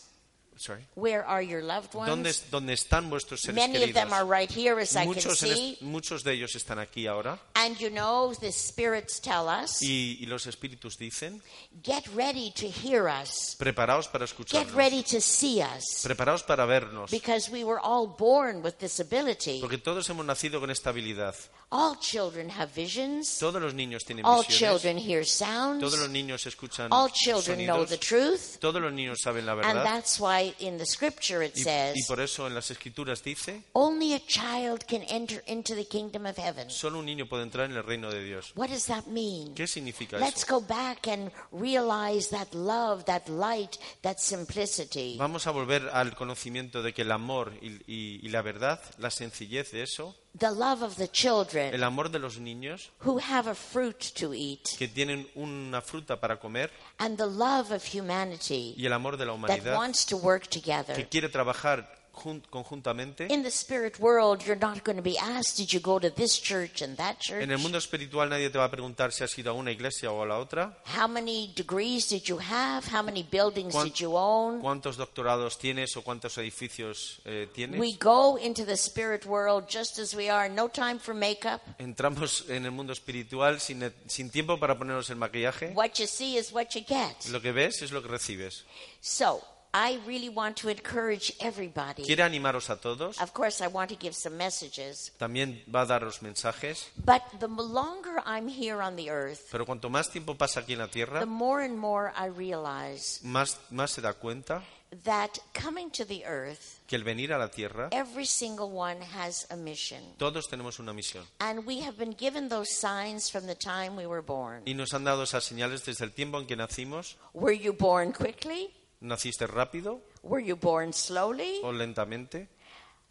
[0.57, 0.87] Sorry.
[0.95, 2.27] Where are your loved ¿Dónde, ones?
[2.43, 4.29] es- dónde están vuestros seres Many of them are queridos?
[4.31, 5.73] right here, as I can Muchos, see.
[5.73, 7.39] est- muchos de ellos están aquí ahora.
[7.55, 11.43] And you know, the spirits tell us, Y, y los espíritus dicen,
[11.83, 13.57] get ready to hear us.
[13.59, 14.75] preparaos para Get escucharnos.
[14.75, 16.03] ready to see us.
[16.03, 17.11] Preparaos para vernos.
[17.11, 19.61] Because we were all born with this ability.
[19.63, 21.35] Porque todos hemos nacido con esta habilidad.
[21.73, 23.39] All children have visions.
[23.39, 24.59] Todos los niños tienen All visiones.
[24.83, 25.81] children hear sounds.
[25.81, 27.89] Todos los niños escuchan All children know sonidos.
[27.91, 28.59] the truth.
[28.61, 29.85] Todos los niños saben la And verdad.
[29.85, 33.63] that's why in the scripture it Y, says, y por eso en las escrituras dice,
[33.73, 36.69] only a child can enter into the kingdom of heaven.
[36.71, 38.53] solo un niño puede entrar en el reino de Dios.
[38.57, 39.55] What does that mean?
[39.55, 40.61] ¿Qué significa Let's eso?
[40.61, 45.17] go back and realize that love, that light, that simplicity.
[45.19, 49.11] Vamos a volver al conocimiento de que el amor y, y- y la verdad, la
[49.11, 53.51] sencillez de eso, The love of the el children amor de los niños who have
[53.51, 54.77] a fruit to eat.
[54.79, 59.27] que tienen una fruta para comer And the love of humanity y el amor de
[59.27, 60.95] la that humanidad wants to work together.
[60.95, 63.27] que quiere trabajar conjuntamente.
[63.31, 66.39] In the spirit world, you're not going to be asked, did you go to this
[66.41, 67.43] church and that church?
[67.43, 70.11] En el mundo espiritual nadie te va a preguntar si has ido a una iglesia
[70.13, 72.85] o a la otra, How many degrees did you have?
[72.93, 74.61] How many buildings Cuán- did you own?
[74.61, 77.81] cuántos doctorados tienes o cuántos edificios eh, tienes.
[77.81, 81.61] We go into the spirit world just as we are, no time for makeup.
[81.79, 85.73] Entramos en el mundo espiritual sin, sin tiempo para ponernos el maquillaje.
[85.75, 87.27] What you see is what you get.
[87.31, 88.65] Lo que ves es lo que recibes.
[89.01, 89.41] So,
[89.73, 92.03] I really want to encourage everybody.
[92.03, 93.21] Quiere animaros a todos.
[93.21, 95.13] Of course, I want to give some messages.
[95.19, 96.91] También va a daros mensajes.
[96.97, 100.81] But the longer I'm here on the earth, Pero cuanto más tiempo pasa aquí en
[100.81, 104.63] la the tierra, more and more I realize más, más se da cuenta
[105.05, 109.47] that coming to the earth, que el venir a la tierra, every single one has
[109.51, 110.01] a mission.
[110.19, 111.23] todos tenemos una misión.
[111.39, 114.63] And we have been given those signs from the time we were born.
[114.67, 117.17] Y nos han dado esas señales desde el tiempo en que nacimos.
[117.33, 118.71] Were you born quickly?
[119.01, 121.61] ¿Naciste rápido Were you born slowly?
[121.63, 122.49] o lentamente?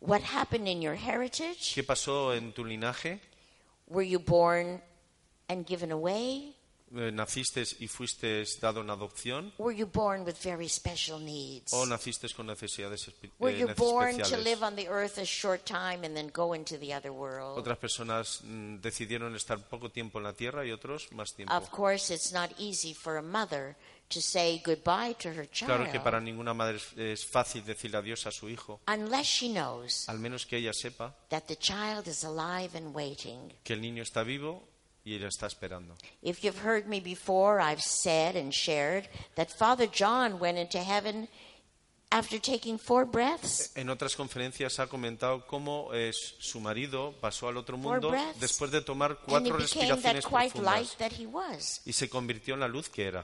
[0.01, 1.73] What happened in your heritage?
[1.75, 3.19] ¿Qué pasó en tu linaje?
[3.87, 4.81] Were you born
[5.49, 6.55] and given away?
[6.95, 9.51] Eh, ¿Naciste y fuiste dado en adopción?
[9.59, 11.71] Were you born with very special needs?
[11.73, 14.43] ¿O naciste con necesidades, espe- Were eh, you nece- born to especiales?
[14.45, 17.59] live on the earth a short time and then go into the other world?
[17.59, 21.53] Otras personas mm, decidieron estar poco tiempo en la tierra y otros más tiempo.
[21.53, 23.75] Of course, it's not easy for a mother
[24.09, 28.25] to say goodbye to her Claro que child para ninguna madre es, fácil decirle adiós
[28.25, 32.23] a su hijo, unless she knows al menos que ella sepa that the child is
[32.23, 33.53] alive and waiting.
[33.63, 34.67] que el niño está vivo
[35.05, 35.95] y ella está esperando.
[36.21, 41.29] If you've heard me before, I've said and shared that Father John went into heaven
[42.11, 43.71] after taking four breaths.
[43.75, 48.39] En otras conferencias ha comentado cómo eh, su marido pasó al otro mundo breaths.
[48.39, 53.23] después de tomar cuatro respiraciones profundas y se convirtió en la luz que era.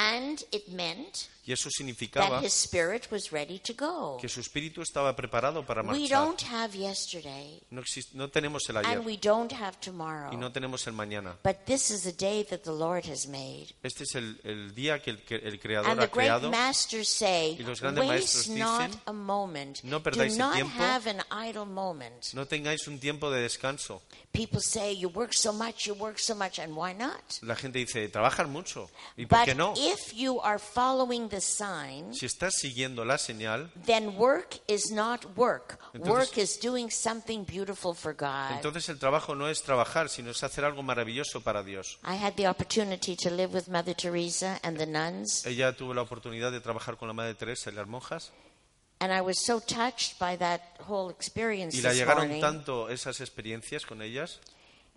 [0.00, 4.18] And it meant Y eso that significaba his spirit was ready to go.
[4.20, 6.08] que su espíritu estaba preparado para We marchar.
[6.26, 7.82] don't have yesterday, No,
[8.14, 10.30] no tenemos el and ayer we don't have tomorrow.
[10.32, 11.36] y no tenemos el mañana.
[11.42, 13.68] But this is a day that the Lord has made.
[13.82, 16.50] Este es el, el día que el, que el Creador And the ha creado.
[16.50, 19.82] masters say, Y los grandes maestros dicen, a moment.
[19.82, 20.78] "No perdáis el tiempo".
[20.82, 22.32] have an idle moment.
[22.34, 24.02] No tengáis un tiempo de descanso.
[24.32, 27.20] People say, you work so much, you work so much, and why not?
[27.42, 28.88] La gente dice, trabajas mucho.
[29.16, 29.74] ¿Y por But qué no?
[31.30, 35.78] The sign, Si estás siguiendo la señal, then work is not work.
[35.94, 38.52] Entonces- work is doing something beautiful for God.
[38.52, 41.98] entonces el trabajo no es trabajar, sino es hacer algo maravilloso para Dios.
[42.04, 46.02] I had the opportunity to live with Mother Teresa and the nuns, Ella tuvo la
[46.02, 48.32] oportunidad de trabajar con la Madre Teresa y las monjas
[49.00, 53.86] and I was so touched by that whole experience y la llegaron tanto esas experiencias
[53.86, 54.40] con ellas.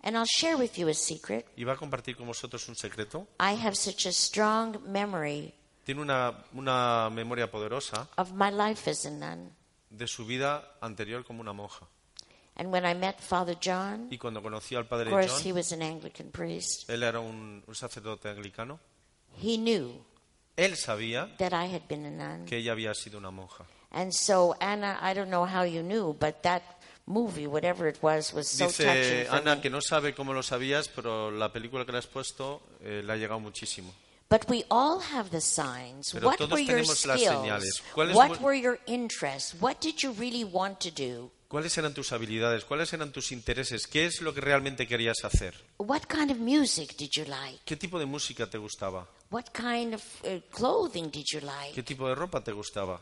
[0.02, 1.46] And I'll share with you a secret.
[1.56, 3.26] Y va a compartir con vosotros un secreto.
[3.40, 9.04] I have such a strong memory Tiene una, una memoria poderosa of my life as
[9.06, 9.50] a nun.
[9.90, 11.86] de su vida anterior como una monja.
[12.56, 15.56] And when I met Father John, Y cuando conoció al of Padre course, he John,
[15.58, 18.78] was an Anglican priest, él era un, un sacerdote anglicano,
[19.42, 20.04] he knew
[20.56, 22.46] él sabía that I had been a nun.
[22.46, 23.64] que ella había sido una monja.
[23.90, 26.62] And so, Anna, I don't know how you knew, but that
[27.06, 29.60] movie, whatever it was, was so touching Dice for Ana me.
[29.60, 33.12] que no sabe cómo lo sabías, pero la película que le has puesto eh, le
[33.12, 33.92] ha llegado muchísimo.
[34.28, 36.12] But we all have the signs.
[36.12, 37.22] Pero what todos were your skills?
[37.22, 37.82] señales.
[37.94, 39.54] ¿Cuál es What were your interests?
[39.60, 41.30] What did you really want to do?
[41.48, 42.64] ¿Cuáles eran tus habilidades?
[42.64, 43.86] ¿Cuáles eran tus intereses?
[43.86, 45.54] ¿Qué es lo que realmente querías hacer?
[45.78, 47.60] What kind of music did you like?
[47.64, 49.06] ¿Qué tipo de música te gustaba?
[49.30, 51.82] What kind of uh, clothing did you ¿Qué like?
[51.84, 53.00] tipo de ropa te gustaba?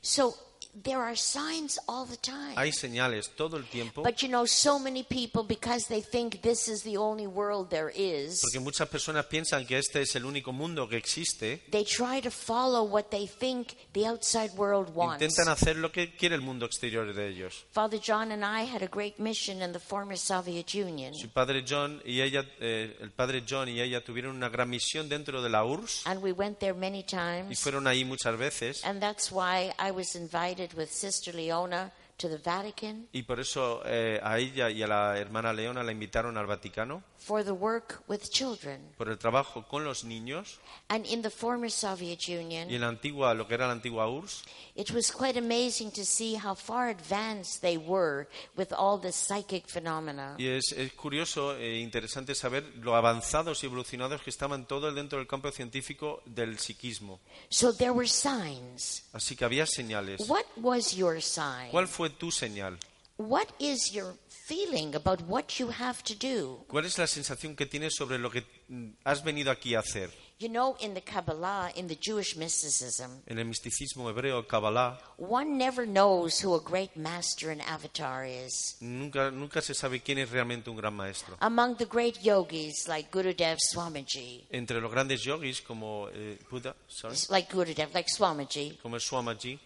[0.00, 0.34] So
[0.82, 2.54] there are signs all the time.
[2.56, 6.68] Hay señales todo el tiempo, But you know, so many people, because they think this
[6.68, 10.52] is the only world there is, porque muchas personas piensan que este es el único
[10.52, 11.62] mundo que existe.
[11.70, 15.22] they try to follow what they think the outside world wants.
[15.22, 17.64] Intentan hacer lo que quiere el mundo exterior de ellos.
[17.72, 21.14] Father John and I had a great mission in the former Soviet Union.
[21.14, 25.08] Su padre John y ella, eh, el padre John y ella tuvieron una gran misión
[25.08, 27.58] dentro de la URSS And we went there many y times.
[27.60, 28.84] fueron ahí muchas veces.
[28.84, 33.82] And that's why I was invited with Sister Leona to the Vatican Y por eso
[33.86, 38.02] eh, a ella y a la hermana Leona la invitaron al Vaticano for the work
[38.08, 38.80] with children.
[38.96, 40.58] por el trabajo con los niños.
[40.88, 44.08] And in the former Soviet Y en Union, la antigua, lo que era la antigua
[44.08, 44.42] URSS,
[44.74, 49.68] it was quite amazing to see how far advanced they were with all this psychic
[49.68, 50.34] phenomena.
[50.38, 55.18] y es, es curioso e interesante saber lo avanzados y evolucionados que estaban todos dentro
[55.18, 57.20] del campo científico del psiquismo.
[57.50, 59.04] So there were signs.
[59.12, 60.20] Así que había señales.
[60.28, 61.70] What was your sign?
[61.70, 62.78] ¿Cuál fue tu señal?
[63.16, 64.14] What is your
[64.46, 66.64] feeling about what you have to do?
[66.68, 70.10] ¿Cuál es la sensación que tienes sobre lo que mm, has venido aquí a hacer?
[70.38, 75.58] You know, in the Kabbalah, in the Jewish mysticism, En el misticismo hebreo, Kabbalah, one
[75.58, 78.78] never knows who a great master and avatar is.
[78.80, 81.36] nunca, nunca se sabe quién es realmente un gran maestro.
[81.40, 87.16] Among the great yogis like Gurudev Swamiji, Entre los grandes yogis como eh, Buddha, sorry,
[87.28, 89.58] like Gurudev, like Swamiji, como el Swamaji,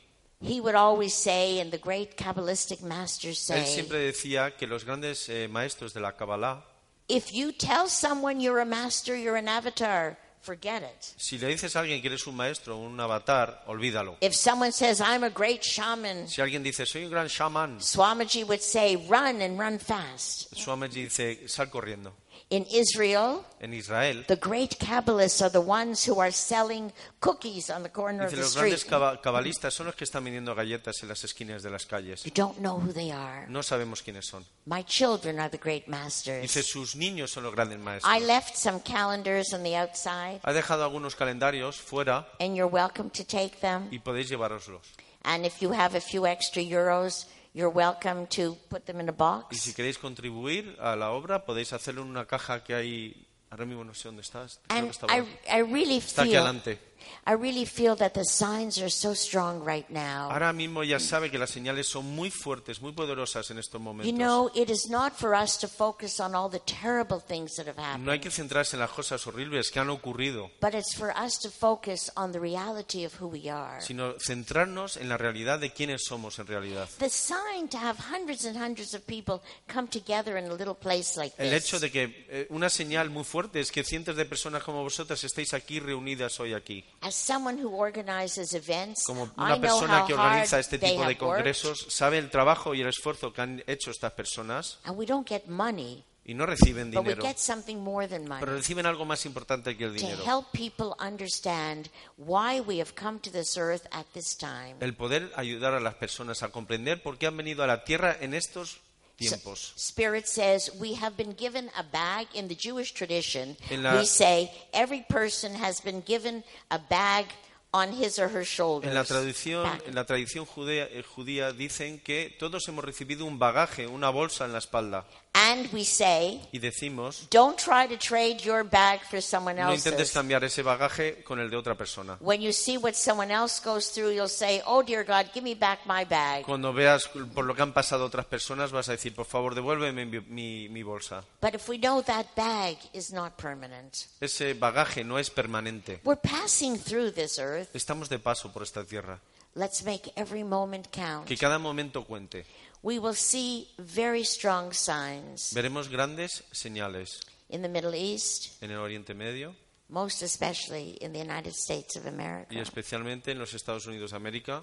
[0.45, 4.85] he would always say, and the great Kabbalistic masters él say, siempre decía que los
[4.85, 6.63] grandes eh, maestros de la Kabbalah,
[7.09, 11.15] if you tell someone you're a master, you're an avatar, forget it.
[11.17, 14.17] si le dices a alguien que eres un maestro, un avatar, olvídalo.
[14.21, 18.47] If someone says, I'm a great shaman, Si alguien dice, soy un gran shaman, Swamiji
[18.47, 20.55] would say, run and run fast.
[20.55, 22.13] Swamaji dice, sal corriendo.
[22.51, 27.83] In Israel, En Israel, the great Kabbalists are the ones who are selling cookies on
[27.83, 28.91] the corner of dice, the los grandes street.
[28.93, 32.23] caba- cabalistas son los que están vendiendo galletas en las esquinas de las calles.
[32.25, 33.47] You don't know who they are.
[33.49, 34.45] No sabemos quiénes son.
[34.67, 36.67] My children are the great Dice, masters.
[36.67, 38.23] sus niños son los grandes I maestros.
[38.23, 43.25] left some calendars on the outside, Ha dejado algunos calendarios fuera and you're welcome to
[43.25, 43.89] take them.
[43.91, 44.83] y podéis llevároslos.
[45.25, 49.13] And if you have a few extra euros, You're welcome to put them in a
[49.13, 49.61] Y box.
[49.61, 53.27] si queréis contribuir a la obra, podéis hacerlo en una caja que hay.
[53.51, 54.61] Ahora mismo no sé dónde estás.
[54.67, 55.21] Creo que está I.
[55.47, 56.79] I really Está aquí feel, adelante.
[57.27, 60.31] I really feel that the signs are so strong right now.
[60.31, 64.11] Ahora mismo ya sabe que las señales son muy fuertes, muy poderosas en estos momentos.
[64.13, 67.67] You know, it is not for us to focus on all the terrible things that
[67.67, 70.95] have No hay happened, que centrarse en las cosas horribles que han ocurrido, but it's
[70.95, 73.81] for us to focus on the reality of who we are.
[73.81, 76.89] sino centrarnos en la realidad de quiénes somos en realidad.
[76.99, 79.41] The sign to have hundreds and hundreds of people
[79.73, 81.83] come together in a little place like El hecho this.
[81.83, 85.55] de que eh, una señal muy fuerte es que cientos de personas como vosotras estéis
[85.55, 86.85] aquí reunidas hoy aquí.
[87.01, 92.19] As someone who organizes events, Como una persona que organiza este tipo de congresos, sabe
[92.19, 96.03] el trabajo y el esfuerzo que han hecho estas personas and we don't get money,
[96.25, 98.41] y no reciben but we dinero, get something more than money.
[98.41, 100.23] pero reciben algo más importante que el dinero.
[100.25, 104.77] help people understand why we have come to this earth at this time.
[104.81, 108.17] El poder ayudar a las personas a comprender por qué han venido a la tierra
[108.19, 108.81] en estos
[109.17, 109.73] tiempos.
[109.77, 113.57] Spirit says we have been given a bag in the Jewish tradition.
[113.71, 117.27] La- we say every person has been given a bag
[117.73, 118.89] on his or her shoulders.
[118.89, 123.39] En la tradición, en la tradición judea, eh, judía dicen que todos hemos recibido un
[123.39, 125.07] bagaje, una bolsa en la espalda.
[125.37, 130.13] And we say, Y decimos, don't try to trade your bag for someone no intentes
[130.13, 132.17] cambiar ese bagaje con el de otra persona.
[132.21, 135.55] When you see what someone else goes through, you'll say, oh dear God, give me
[135.57, 136.45] back my bag.
[136.45, 140.07] Cuando veas por lo que han pasado otras personas, vas a decir, por favor, devuélveme
[140.07, 141.25] mi, mi- mi bolsa.
[141.41, 145.99] But if we know that bag is not permanent, Ese bagaje no es permanente.
[146.05, 147.75] we're passing through this earth.
[147.75, 149.19] Estamos de paso por esta tierra.
[149.57, 151.27] Let's make every moment count.
[151.27, 152.45] Que cada momento cuente.
[152.85, 158.79] We will see very strong signs Veremos grandes señales in the Middle East, en el
[158.79, 159.55] Oriente Medio
[159.89, 164.17] most especially in the United States of y America, especialmente en los Estados Unidos de
[164.17, 164.63] América,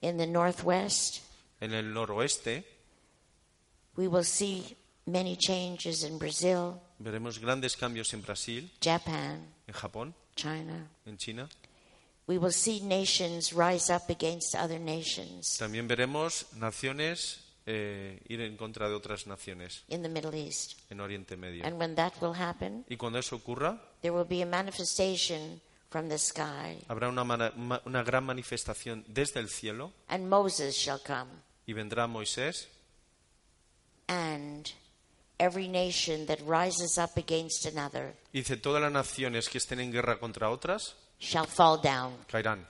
[0.00, 1.20] in the Northwest.
[1.60, 2.64] en el noroeste.
[3.96, 10.14] We will see many changes in Brazil, Veremos grandes cambios en Brasil, Japan, en Japón,
[10.34, 10.88] China.
[11.06, 11.48] en China.
[12.26, 18.56] We will see nations rise up against other nations También veremos naciones eh, ir en
[18.56, 20.80] contra de otras naciones in the Middle East.
[20.90, 21.64] en Oriente Medio.
[21.66, 25.60] And when that will happen, Y cuando eso ocurra, there will be a manifestation
[25.90, 31.00] from the sky, habrá una, ma- una gran manifestación desde el cielo and Moses shall
[31.06, 31.30] come.
[31.66, 32.66] y vendrá Moisés
[34.08, 34.72] and
[35.38, 39.92] every nation that rises up against another y dice, todas las naciones que estén en
[39.92, 42.16] guerra contra otras shall fall down.
[42.28, 42.66] caerán.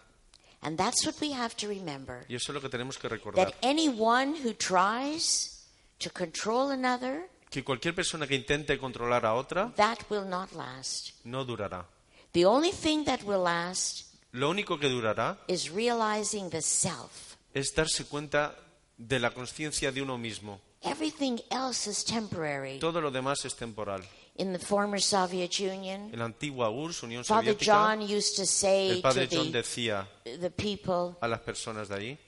[0.62, 3.46] And that's what we have to remember Y eso es lo que tenemos que recordar.
[3.46, 5.66] that anyone who tries
[5.98, 11.12] to control another, Que cualquier persona que intente controlar a otra that will not last.
[11.24, 11.84] no durará.
[12.32, 17.36] The only thing that will last Lo único que durará is realizing the self.
[17.52, 18.54] es darse cuenta
[18.96, 20.60] de la conciencia de uno mismo.
[20.82, 22.78] Everything else is temporary.
[22.78, 24.02] Todo lo demás es temporal.
[24.36, 28.46] In the former Soviet Union, En la antigua URSS, Unión Father Soviética, John used to
[28.46, 32.18] say el to padre John the, decía the people, a las personas de ahí,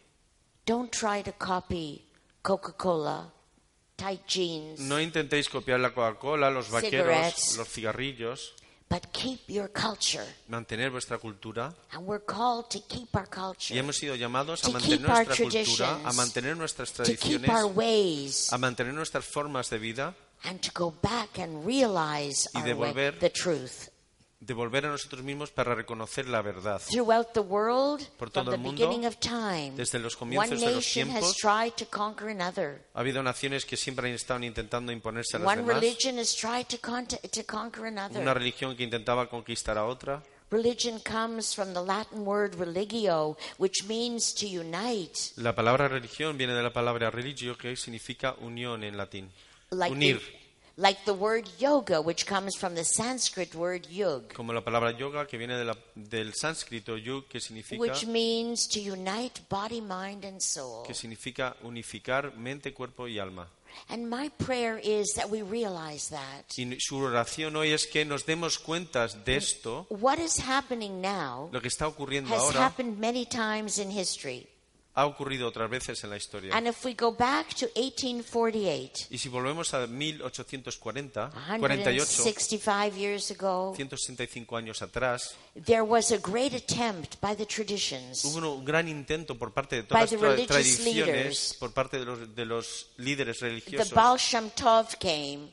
[0.67, 2.05] don't try to copy
[2.43, 3.33] Coca-Cola,
[3.97, 8.53] tight jeans, no intentéis copiar la Coca-Cola, los vaqueros, los cigarrillos,
[8.91, 10.27] but keep your culture.
[10.49, 11.75] mantener vuestra cultura.
[11.91, 16.01] And we're called to keep our culture, Y hemos sido llamados a mantener nuestra cultura,
[16.05, 20.15] a mantener nuestras to keep tradiciones, our ways, a mantener nuestras formas de vida,
[20.45, 23.89] and to go back and realize Y our way, devolver- the truth.
[24.41, 26.79] de volver a nosotros mismos para reconocer la verdad.
[26.91, 30.61] Throughout the world, Por todo the el mundo, beginning of time, desde los one comienzos
[30.61, 32.85] de los nation has tiempos, tried to conquer another.
[32.93, 35.81] Ha habido naciones que siempre han estado intentando imponerse a las One demás.
[35.81, 38.35] religion has tried to, to conquer Una another.
[38.37, 40.23] religión que intentaba conquistar a otra.
[40.51, 45.33] Religion comes from the Latin word religio, which means to unite.
[45.37, 49.31] La palabra religión viene de la palabra religio, que significa unión en latín.
[49.75, 50.19] Like Unir.
[50.19, 54.91] The, like the word yoga, which comes from the Sanskrit word yug, Como la palabra
[54.97, 59.81] yoga, que viene de la- del sánscrito yug, que significa, which means to unite body,
[59.81, 60.83] mind, and soul.
[60.85, 63.49] que significa unificar mente, cuerpo y alma.
[63.89, 66.45] And my prayer is that we realize that.
[66.57, 71.49] Y su oración hoy es que nos demos cuentas de esto, What is happening now
[71.53, 74.47] lo que está ocurriendo has ahora, happened many times in history.
[74.97, 76.55] Ha ocurrido otras veces en la historia.
[76.57, 83.31] And if we go back to 1848, Y si volvemos a 1840, 48, 165 years
[83.31, 85.35] ago, 165 años atrás,
[85.65, 89.83] there was a great attempt by the traditions Hubo un gran intento por parte de
[89.83, 91.57] todas the las tra- tradiciones, leaders.
[91.59, 95.53] por parte de los, de los líderes the religiosos, Baal Shem Tov came,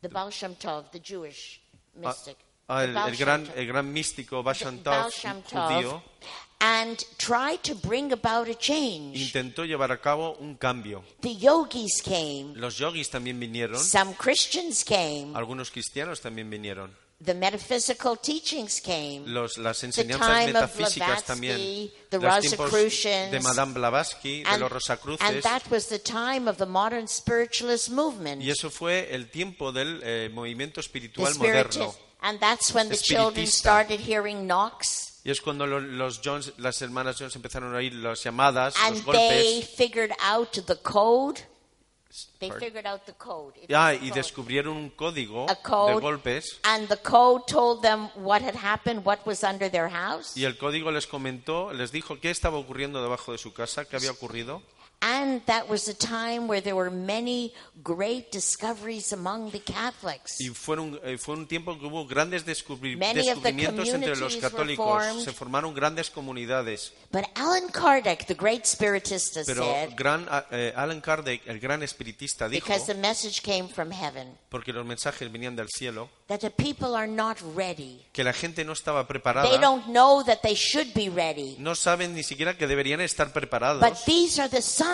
[0.00, 1.60] the Baal Shem Tov, the Jewish
[1.94, 2.36] mystic.
[2.68, 6.02] a- the el, Baal gran, el gran místico Baal Shem Baal Tov, judío.
[6.64, 9.16] And tried to bring about a change.
[9.20, 11.02] intentó llevar a cabo un cambio.
[11.20, 16.94] The yogis came, Los yogis también vinieron, some Christians came, algunos cristianos también vinieron.
[17.20, 19.24] the metaphysical teachings came.
[19.26, 21.56] Los, las The enseñanzas time of metafísicas también.
[21.56, 25.42] Blavatsky, the Los Rosicrucians, de Madame Blavatsky, de And, los and Rosacruces.
[25.42, 28.40] that was the time of the modern spiritualist movement.
[28.42, 31.94] Y eso fue el tiempo del eh, movimiento the espiritual spirit, moderno.
[32.22, 36.82] and that's when the children started hearing knocks, Y es cuando lo- los Jones, las
[36.82, 39.68] hermanas Jones empezaron a oír las llamadas, and los they golpes.
[39.76, 41.40] figured out the code.
[42.40, 42.68] They Pardon?
[42.68, 43.54] figured out the code.
[43.62, 44.14] It Ah, was a y code.
[44.20, 46.58] descubrieron un código a de code, golpes.
[46.64, 50.58] and the code told them what had happened, what was under their house, Y el
[50.58, 54.60] código les comentó, les dijo qué estaba ocurriendo debajo de su casa, qué había ocurrido.
[55.02, 60.40] And that was a time where there were many great discoveries among the Catholics.
[60.40, 64.86] Y fueron, eh, fue un tiempo que hubo grandes descubri- Many descubrimientos entre los católicos.
[64.86, 65.24] formed.
[65.24, 66.92] Se formaron grandes comunidades.
[67.10, 72.48] But Alan Kardec, the great spiritista, Pero said, gran, eh, Alan Kardec, el gran espiritista,
[72.48, 76.50] dijo, because the message came from heaven, porque los mensajes venían del cielo, that the
[76.50, 78.06] people are not ready.
[78.12, 79.58] que la gente no estaba They preparada.
[79.60, 81.56] don't know that they should be ready.
[81.58, 83.80] No saben ni siquiera que deberían estar preparados.
[83.80, 84.91] But these are the signs,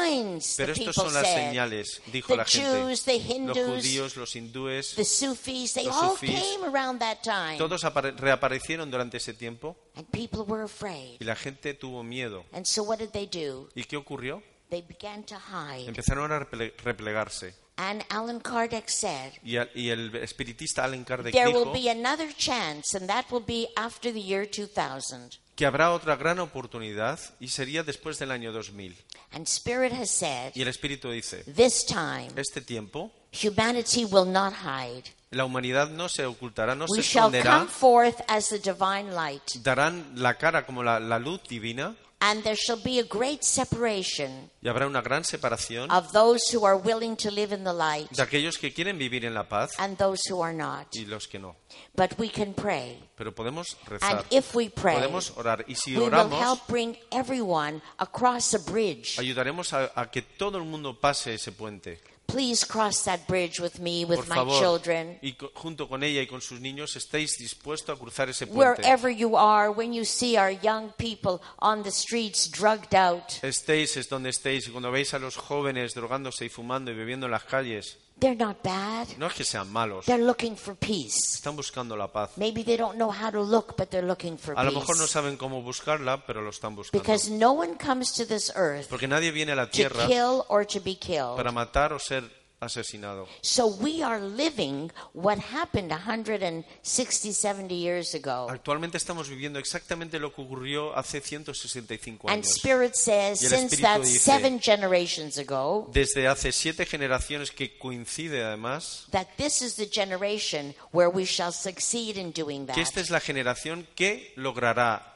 [0.57, 1.51] Pero people son las said.
[1.51, 2.70] señales, dijo The la gente.
[2.82, 7.01] Jews, the Los Hindus, judíos, los hindúes, the Sufis, they los all sufís, came around
[7.01, 7.59] that time.
[7.59, 11.16] todos apare- reaparecieron durante ese tiempo And people were afraid.
[11.20, 12.44] y la gente tuvo miedo.
[12.53, 13.68] And so what did they do?
[13.74, 14.42] ¿Y qué ocurrió?
[14.70, 15.86] They began to hide.
[15.88, 17.55] Empezaron a reple- replegarse.
[17.76, 21.88] And Alan Kardec said, Y, al- y el espiritista Allen Kardec there will dijo be
[21.88, 25.38] another chance, and that will be after the year 2000.
[25.59, 28.97] Que habrá otra gran oportunidad y sería después del año 2000.
[29.33, 34.53] And Spirit has said, Y el Espíritu dice, this time, este tiempo humanity will not
[34.55, 35.03] hide.
[35.33, 39.13] la humanidad no se ocultará, no se We shall come esconderá, forth as the divine
[39.13, 39.43] light.
[39.65, 44.51] darán la cara como la, la luz divina And there shall be a great separation
[44.63, 48.09] y habrá una gran separación of those who are willing to live in the light
[48.11, 50.87] de aquellos que quieren vivir en la paz and those who are not.
[50.95, 51.57] y los que no.
[51.97, 53.08] But we can pray.
[53.19, 57.83] Pero podemos And rezar, if we pray, podemos orar y si oramos help bring everyone
[57.99, 59.19] across a bridge.
[59.19, 62.01] ayudaremos a, a que todo el mundo pase ese puente.
[62.29, 65.19] Please cross that bridge with me, with Por my favor, children.
[65.23, 68.83] y junto con ella y con sus niños estéis dispuestos a cruzar ese puente.
[68.83, 73.97] Wherever you are, when you see our young people on the streets drugged out, Estéis
[73.97, 77.33] es donde estéis y cuando veis a los jóvenes drogándose y fumando y bebiendo en
[77.33, 79.09] las calles, they're not bad.
[79.19, 81.35] no es que sean malos, They're looking for peace.
[81.37, 82.31] están buscando la paz.
[82.37, 85.05] Maybe they don't know how to look, but they're looking for A lo mejor no
[85.05, 85.12] peace.
[85.12, 87.03] saben cómo buscarla, pero lo están buscando.
[87.03, 90.45] Because no one comes to this earth Porque nadie viene a la to tierra kill
[90.49, 91.37] or to be killed.
[91.37, 92.25] para matar o ser
[92.61, 93.27] asesinado.
[93.43, 98.49] So we are living what happened 160, 70 years ago.
[98.51, 102.57] Actualmente estamos viviendo exactamente lo que ocurrió hace 165 And años.
[102.57, 107.79] Spirit says, Y el since that dice- seven generations ago, Desde hace siete generaciones que
[107.79, 112.79] coincide además that this is the generation where we shall succeed in doing que that.
[112.83, 115.15] esta es la generación que logrará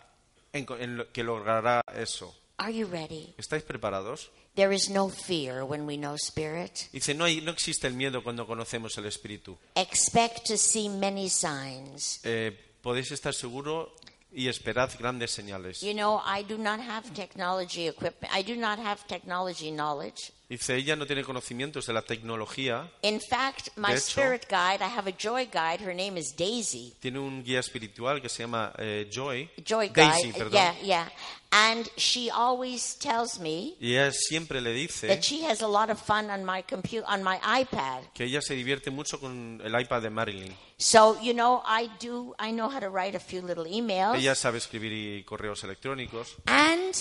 [0.52, 2.34] en co- en lo- que logrará eso.
[2.58, 3.34] Are you ready?
[3.38, 4.30] ¿Estáis preparados?
[4.54, 6.88] There is no fear when we know Spirit.
[6.92, 9.56] Dice, no, hay, no existe el miedo cuando conocemos el Espíritu.
[9.74, 12.20] Expect to see many signs.
[12.24, 13.88] Eh, podéis estar seguros
[14.30, 15.80] y esperad grandes señales.
[15.80, 18.32] You know, I do not have technology equipment.
[18.34, 20.32] I do not have technology knowledge.
[20.52, 24.88] Dice, ella no tiene conocimientos de la tecnología, In fact, my hecho- spirit guide, I
[24.98, 25.80] have a joy guide.
[25.82, 26.94] Her name is Daisy.
[27.00, 30.38] tiene un guía espiritual que se llama eh, Joy, Joy Daisy, guide.
[30.38, 30.52] perdón.
[30.52, 31.08] Yeah, yeah.
[31.54, 35.90] And she always tells me Y ella siempre le dice that she has a lot
[35.90, 38.02] of fun on my computer, on my iPad.
[38.14, 40.54] que ella se divierte mucho con el iPad de Marilyn.
[40.76, 44.16] So, you know, I do, I know how to write a few little emails.
[44.16, 46.36] Ella sabe escribir correos electrónicos.
[46.46, 46.94] And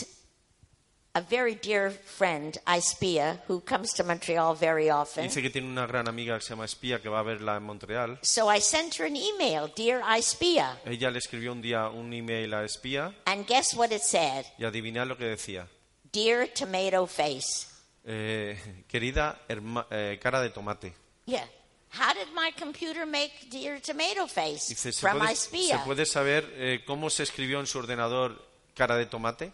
[1.13, 5.23] a very dear friend, Ispia, who comes to Montreal very often.
[5.25, 7.63] Dice que tiene una gran amiga que se llama Espía que va a verla en
[7.63, 8.17] Montreal.
[8.21, 10.79] So I sent her an email, Dear Ispia.
[10.85, 14.45] Ella le escribió un día un email a Espía And guess what it said?
[14.57, 15.67] y adivinad lo que decía.
[16.13, 17.67] Dear Tomato Face.
[18.05, 18.57] Eh,
[18.87, 20.93] querida herma- eh, cara de tomate.
[21.25, 21.45] Yeah.
[21.93, 24.69] How did my computer make Dear Tomato Face?
[24.69, 25.83] Dice, ¿se From puede, se Ispia.
[25.83, 28.41] puede saber eh, cómo se escribió en su ordenador
[28.75, 29.51] cara de tomate?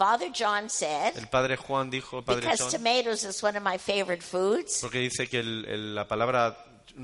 [0.00, 3.76] Father John said, El padre Juan dijo, padre because John, tomatoes is one of my
[3.76, 6.56] favorite foods, porque dice que el- el- la palabra,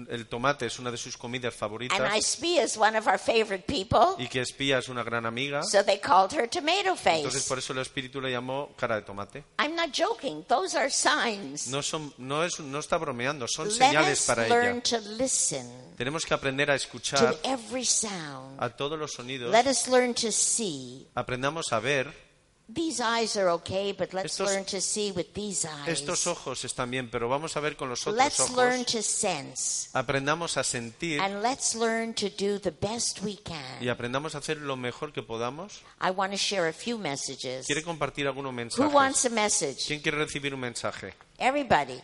[0.08, 4.16] el tomate es una de sus comidas favoritas and is one of our favorite people,
[4.18, 5.62] y que Espía es una gran amiga.
[5.62, 7.48] so they called her Tomato Entonces Face.
[7.48, 9.44] por eso el espíritu le llamó cara de tomate.
[9.58, 10.42] I'm not joking.
[10.48, 11.68] Those are signs.
[11.68, 14.98] No, son, no, es, no está bromeando, son Let señales us para learn ella.
[14.98, 18.56] to listen Tenemos que aprender a to escuchar every sound.
[18.58, 19.52] a todos los sonidos.
[19.52, 22.25] Let us learn to see Aprendamos a ver
[22.68, 25.86] These eyes are okay, but let's Estos- learn to see with these eyes.
[25.88, 28.92] Estos ojos están bien, pero vamos a ver con los otros Let's learn ojos.
[28.92, 29.88] to sense.
[29.92, 33.88] Aprendamos a sentir And let's learn to do the best we y can.
[33.88, 35.80] aprendamos a hacer lo mejor que podamos.
[36.00, 37.66] I want to share a few messages.
[37.66, 38.92] ¿Quiere compartir algunos Who mensajes?
[38.92, 39.86] wants a message?
[39.86, 41.14] ¿Quién quiere recibir un mensaje?
[41.38, 42.02] Everybody.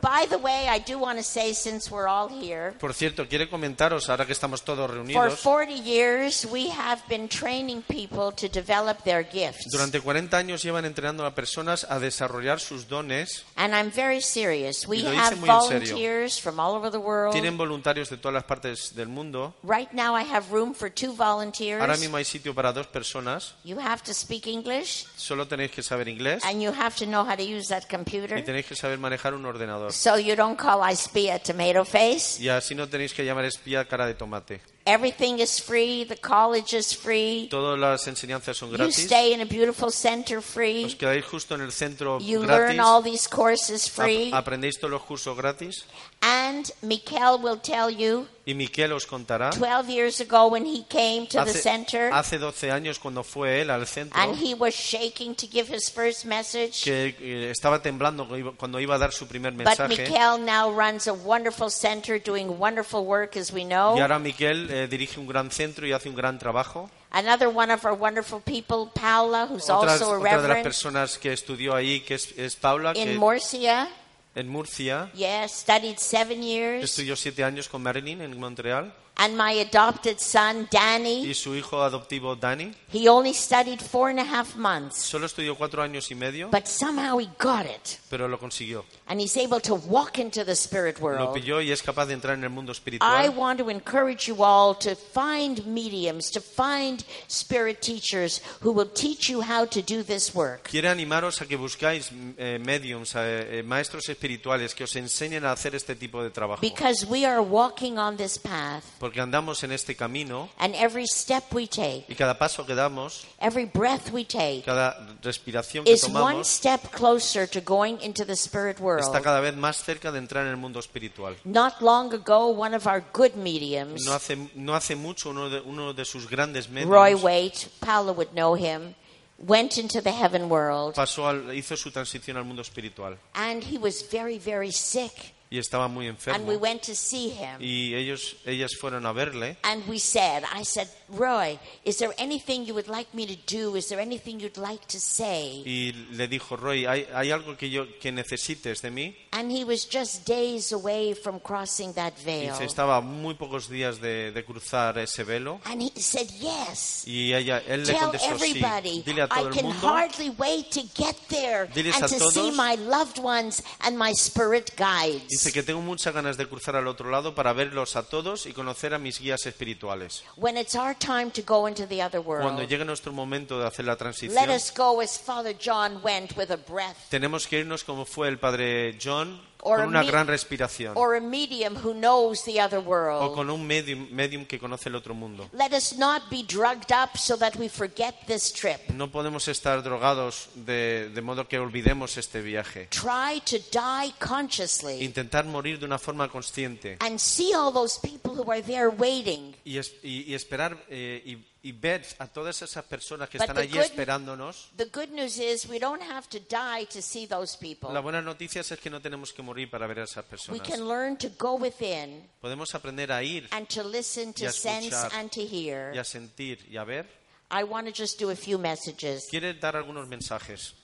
[0.00, 3.48] By the way, I do want to say, since we're all here, Por cierto, quiere
[3.48, 8.48] comentaros, ahora que estamos todos for reunidos, 40 years we have been training people to
[8.48, 9.70] develop their gifts.
[9.70, 13.44] durante 40 años llevan entrenando a personas a desarrollar sus dones.
[13.56, 14.86] And I'm very serious.
[14.86, 17.32] We have volunteers from all over the world.
[17.32, 19.54] Tienen voluntarios de todas las partes del mundo.
[19.62, 21.80] Right now I have room for two volunteers.
[21.80, 23.54] Ahora mismo hay sitio para dos personas.
[23.64, 27.24] You have to speak English Solo tenéis que saber inglés and you have to know
[27.24, 28.38] how to use that computer.
[28.38, 29.89] y tenéis que saber manejar un ordenador.
[29.92, 32.40] So you don't call Ispia tomato face.
[32.42, 34.60] Y así no tenéis que llamar espía cara de tomate.
[34.86, 36.04] Everything is free.
[36.06, 37.48] The college is free.
[37.50, 38.96] Todas las enseñanzas son You gratis.
[39.04, 40.94] stay in a beautiful center Os free.
[40.98, 42.76] quedáis justo en el centro You gratis.
[42.76, 44.28] learn all these courses free.
[44.32, 45.84] Ap- aprendéis todos los cursos gratis.
[46.22, 49.50] And Mikkel will tell you Y Miquel os contará.
[49.50, 53.62] 12 years ago when he came to the Hace, center hace 12 años cuando fue
[53.62, 56.82] él al centro, and he was shaking to give his first message.
[56.84, 58.26] que eh, estaba temblando
[58.58, 59.88] cuando iba- a dar su primer But mensaje.
[60.08, 63.96] Mikkel now runs a wonderful center doing wonderful work, as we know.
[63.96, 66.90] Y ahora Miquel eh, dirige un gran centro y hace un gran trabajo.
[67.12, 71.18] Another one of our wonderful people, Paula, who's Otras- also a otra de las personas
[71.18, 73.88] que estudió ahí, que es, es Paula, in que Murcia.
[74.34, 76.84] En Murcia Yeah, studied seven years.
[76.84, 78.92] estudió siete años con Marilyn en Montreal.
[79.22, 84.18] And my adopted son, Danny, Y su hijo adoptivo Danny he only studied four and
[84.18, 84.96] a half months.
[84.96, 87.98] solo estudió cuatro años y medio, But somehow he got it.
[88.08, 88.86] pero lo consiguió.
[89.06, 91.34] And he's able to walk into the spirit Lo world.
[91.34, 93.28] pilló y es capaz de entrar en el mundo I espiritual.
[93.36, 99.28] want to encourage you all to find mediums, to find spirit teachers who will teach
[99.28, 100.62] you how to do this work.
[100.70, 105.52] Quiere animaros a que buscáis eh, mediums, eh, eh, maestros espirituales que os enseñen a
[105.52, 106.60] hacer este tipo de trabajo.
[106.62, 111.44] Because we are walking on this path, Porque andamos en este camino and every step
[111.52, 116.04] we take, y cada paso que damos, every breath we take, cada respiración que is
[116.04, 119.22] one tomamos, step closer to going into the spirit está world.
[119.22, 121.34] cada vez más cerca de entrar en el mundo espiritual.
[121.44, 125.60] Not long ago, one of our good mediums, No hace, no hace mucho uno de,
[125.60, 128.94] uno de sus grandes Roy medios Waite, Paula would know him,
[129.38, 133.78] went into the heaven world, pasó al- hizo su transición al mundo espiritual and he
[133.78, 135.32] was very, very sick.
[135.50, 136.46] Y estaba muy And enfermo.
[136.46, 137.60] we went to see him.
[137.60, 142.64] Y ellos, ellas fueron a verle And we said, I said, Roy, is there anything
[142.64, 143.76] you would like me to do?
[143.76, 145.62] Is there anything you'd like to say?
[145.66, 149.14] y le dijo, Roy, ¿hay, hay algo que, yo, que necesites de mí?
[149.32, 152.52] And he was just days away from crossing that Y veil.
[152.52, 155.60] dice, estaba a muy pocos días de, de cruzar ese velo.
[155.64, 157.04] And he said, Yes.
[157.06, 159.86] Y ella, él le Tell contestó, sí, everybody, dile a todo I el can mundo
[159.88, 162.56] hardly wait to get there Diles and to see todos.
[162.56, 165.26] my loved ones and my spirit guides.
[165.28, 168.52] Dice que tengo muchas ganas de cruzar al otro lado para verlos a todos y
[168.52, 170.22] conocer a mis guías espirituales.
[170.36, 173.66] When it's our time to go into the other Cuando world, llegue nuestro momento de
[173.66, 176.96] hacer la let transición, us go as Father John went with a breath.
[177.08, 180.92] tenemos que irnos como fue el padre John, con una gran respiración.
[180.96, 183.34] Or a medium who knows the other O world.
[183.34, 185.48] con un medium, medium que conoce el otro mundo.
[185.52, 188.88] Let us not be drugged up so that we forget this trip.
[188.90, 192.88] No podemos estar drogados de, de modo que olvidemos este viaje.
[192.90, 198.32] Try to die consciously Intentar morir de una forma consciente and see all those people
[198.32, 199.54] who are there waiting.
[199.64, 203.48] y, es- y- y esperar eh, y, y ver a todas esas personas que But
[203.48, 204.70] están the allí good- esperándonos.
[204.76, 207.92] The good news is we don't have to die to see those people.
[207.92, 210.66] La buena noticia es que no tenemos que morir para ver a esas We personas.
[210.68, 214.52] can learn to go within Podemos aprender a ir and to listen, Y to a
[214.52, 215.12] sense, escuchar.
[215.20, 215.92] and to hear.
[215.94, 217.06] y a sentir y a ver.
[217.50, 219.26] I want to just do a few messages.
[219.28, 220.74] Quiere dar algunos mensajes.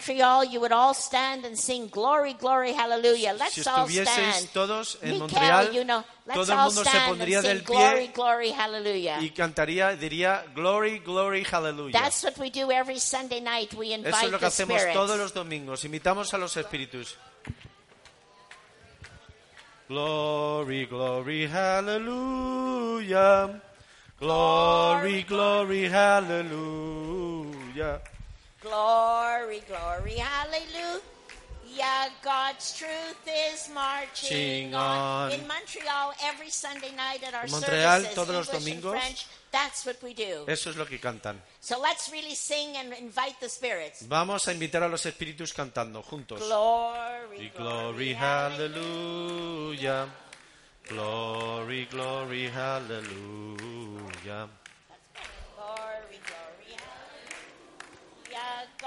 [0.00, 0.44] Si all
[3.56, 7.46] estuvieseis todos en Montreal, you know, let's todo el all mundo se stand pondría and
[7.46, 9.20] sing del glory, pie glory, hallelujah.
[9.20, 11.92] y cantaría, diría Glory, Glory, Hallelujah.
[11.92, 13.74] That's what we do every Sunday night.
[13.74, 14.94] We Eso invite es lo que the hacemos spirits.
[14.94, 15.84] todos los domingos.
[15.84, 17.16] Invitamos a los espíritus.
[19.88, 22.70] Glory, glory, hallelujah.
[24.20, 27.20] Glory, glory, hallelujah.
[28.70, 31.02] Glory, glory, hallelujah.
[32.22, 35.32] God's truth is marching on.
[35.32, 38.92] In Montreal, every Sunday night at our Montreal, services, todos los English domingos.
[38.92, 40.44] French, that's what we do.
[40.46, 41.42] Eso es lo que cantan.
[41.60, 44.06] So let's really sing and invite the spirits.
[44.06, 46.38] Vamos a invitar a los espíritus cantando juntos.
[46.40, 50.06] Glory, Y glory, hallelujah.
[50.88, 54.48] Glory, glory, hallelujah.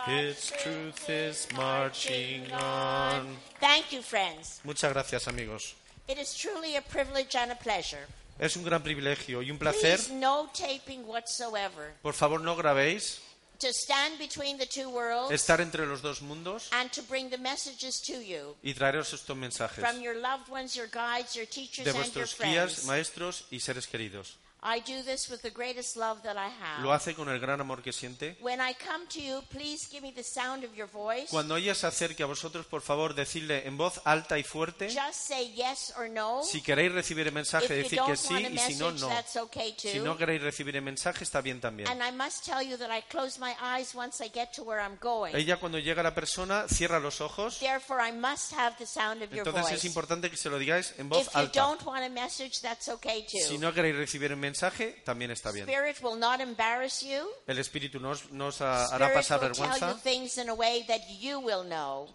[0.08, 3.38] Its truth is marching on.
[3.60, 4.60] Thank you, friends.
[4.64, 5.76] Muchas gracias, amigos.
[6.08, 8.06] It is truly a privilege and a pleasure.
[8.40, 9.98] Es un gran privilegio y un placer.
[9.98, 11.94] Please, no taping whatsoever.
[12.02, 13.20] Por favor, no grabéis.
[13.60, 17.38] To stand between the two worlds Estar entre los dos mundos and to bring the
[17.38, 21.86] messages to you y traeros estos mensajes from your loved ones, your guides, your teachers,
[21.86, 22.86] de and your vuestros guías, friends.
[22.88, 24.36] maestros y seres queridos.
[24.66, 26.50] I do this with the greatest love that I
[26.82, 26.96] Lo have.
[26.96, 28.38] hace con el gran amor que siente.
[28.40, 31.28] When I come to you, please give me the sound of your voice.
[31.30, 34.88] Cuando ella se acerque a vosotros, por favor, decidle en voz alta y fuerte.
[34.88, 36.44] Just say yes or no.
[36.44, 39.10] Si queréis recibir el mensaje, you decir que sí y si no, no.
[39.42, 41.90] okay Si no queréis recibir el mensaje, está bien también.
[41.90, 44.82] And I must tell you that I close my eyes once I get to where
[44.82, 45.36] I'm going.
[45.36, 49.30] Ella cuando llega la persona cierra los ojos, Therefore, I must have the sound of
[49.32, 51.60] your entonces es importante que se lo digáis en If voz you alta.
[51.60, 53.40] don't want a message, that's okay too.
[53.46, 54.53] Si no queréis recibir el mensaje,
[55.04, 55.68] también está bien.
[55.68, 57.28] Spirit will not embarrass you.
[57.48, 59.96] El Espíritu nos, nos ha- hará pasar vergüenza.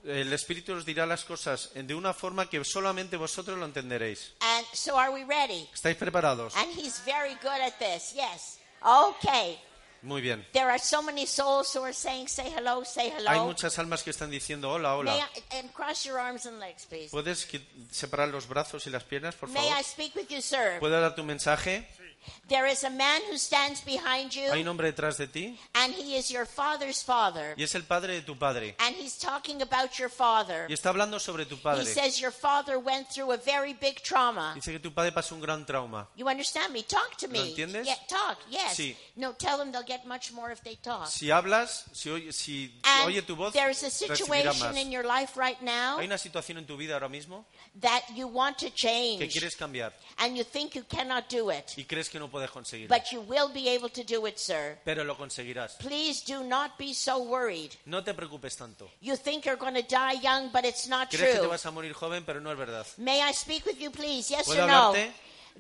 [0.05, 4.33] El Espíritu os dirá las cosas de una forma que solamente vosotros lo entenderéis.
[4.41, 5.69] And so, are we ready?
[5.73, 6.55] ¿Estáis preparados?
[6.57, 8.13] And he's very good at this.
[8.15, 8.59] Yes.
[8.83, 9.59] Okay.
[10.01, 10.47] Muy bien.
[10.53, 14.05] There are so many souls who are saying, "Say hello, say Hay hello." muchas almas
[14.05, 15.31] que están diciendo hola, May hola.
[15.51, 17.11] I, and cross your arms and legs, please.
[17.11, 17.49] ¿Puedes
[17.91, 19.81] separar los brazos y las piernas, por May favor?
[19.81, 20.79] I speak with you, sir?
[20.79, 21.89] ¿Puedo dar tu mensaje?
[22.49, 25.95] There is a man who stands behind Hay un you, hombre detrás de ti and
[25.95, 27.55] he is your father's father.
[27.57, 28.75] y es el padre de tu padre.
[28.79, 30.67] And he's talking about your father.
[30.69, 31.85] Y está hablando sobre tu He padre.
[31.85, 34.53] says your father went through a very big trauma.
[34.55, 36.09] Dice que tu padre pasó un gran trauma.
[36.17, 36.83] You understand me?
[36.83, 37.39] Talk to me.
[37.39, 37.87] ¿Lo entiendes?
[37.87, 38.39] Yeah, talk.
[38.51, 38.77] Yes.
[38.77, 38.97] Sí.
[39.17, 41.09] No, tell them they'll get much more if they talk.
[41.09, 45.05] Si hablas, si oye, si And oye tu voz, there is a situation in your
[45.05, 47.45] life right now Hay una situación en tu vida ahora mismo
[47.81, 51.75] that you want to que change, quieres cambiar and you think you cannot do it,
[51.77, 54.79] y crees que no puedes conseguirlo, but you will be able to do it, sir.
[54.85, 55.77] pero lo conseguirás.
[55.79, 57.73] Please do not be so worried.
[57.87, 58.91] No te preocupes tanto.
[59.01, 61.49] You think you're going to die young, but it's not Crees que te true.
[61.49, 62.87] vas a morir joven, pero no es verdad.
[62.99, 64.31] May I speak with you, please?
[64.31, 64.93] Yes ¿Puedo or no?
[64.93, 65.13] hablarte?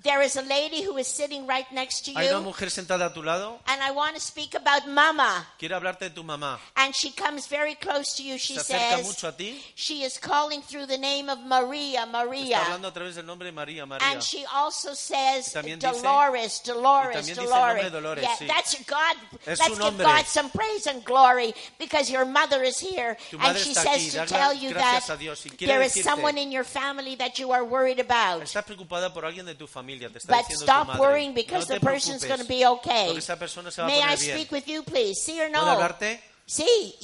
[0.02, 3.06] There is a lady who is sitting right next to Hay una you, mujer sentada
[3.06, 5.44] a tu lado, and I want to speak about Mama.
[5.58, 6.58] quiere hablarte de tu mamá.
[6.76, 8.38] And she comes very close to you.
[8.38, 12.02] She Se acerca says, mucho a ti, She is calling through the name of Maria,
[12.06, 12.58] está Maria.
[12.60, 14.06] hablando a través del nombre de María, María.
[14.12, 17.92] And she also says también dice- Dolores, Dolores, y también dice el Dolores.
[17.92, 18.46] Dolores, yeah, sí.
[18.46, 19.16] that's God.
[19.46, 19.98] Es Let's give.
[19.98, 24.12] God some praise and glory because your mother is here, and she says aquí.
[24.12, 25.44] to tell you that a Dios.
[25.44, 28.42] Y quiere there is someone in your family that you are worried about.
[28.42, 31.00] Estás preocupada por alguien de tu familia, te está But diciendo tu stop madre.
[31.00, 33.06] worrying because no the te person's going to be okay.
[33.06, 34.36] porque esa persona se va a May I poner bien.
[34.36, 35.14] speak with you, please?
[35.22, 35.70] See or ¿Puedo no?
[35.72, 36.20] hablarte?
[36.46, 36.94] See,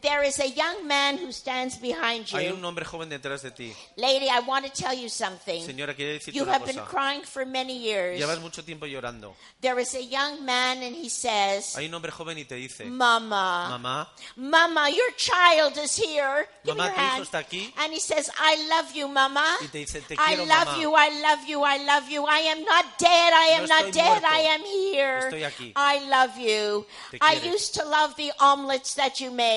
[0.00, 2.54] there is a young man who stands behind Hay you.
[2.54, 3.72] un hombre joven detrás de ti.
[3.96, 5.62] Lady, I want to tell you something.
[5.64, 6.88] Señora, quiere decirte You una have been cosa.
[6.90, 8.18] crying for many years.
[8.18, 9.34] Llevas mucho tiempo llorando.
[9.60, 12.84] There is a young man, and he says, Hay un hombre joven y te dice,
[12.84, 16.46] Mama, mamá, Mama, your child is here.
[16.64, 17.24] Give Mamá, your tu hijo hand.
[17.24, 17.72] está aquí.
[17.78, 19.56] And he says, I love you, Mama.
[19.62, 22.24] Y te dice, "Te I quiero, love mamá." you, I love you, I love you.
[22.26, 24.26] I am not dead, I am No not dead, muerto.
[24.26, 25.20] I am here.
[25.30, 25.72] Estoy aquí.
[25.76, 26.86] I love you.
[27.10, 27.52] Te I quiere.
[27.52, 29.53] used to love the omelets that you made.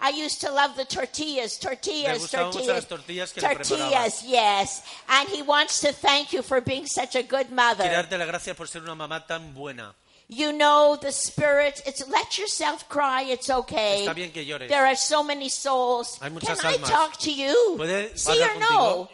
[0.00, 2.68] I used to love the tortillas, tortillas, tortillas.
[2.68, 4.82] las tortillas tortillas, yes.
[5.08, 7.84] And he wants to thank you for being such a good mother.
[7.84, 9.94] darte las gracias por ser una mamá tan buena.
[10.28, 11.82] You know the spirit.
[11.86, 13.24] It's let yourself cry.
[13.28, 14.06] It's okay.
[14.06, 14.68] Está bien que llores.
[14.68, 16.18] There are so many souls.
[16.20, 17.76] Hay Can muchas I talk to you?
[17.76, 19.08] ¿Puede See or no?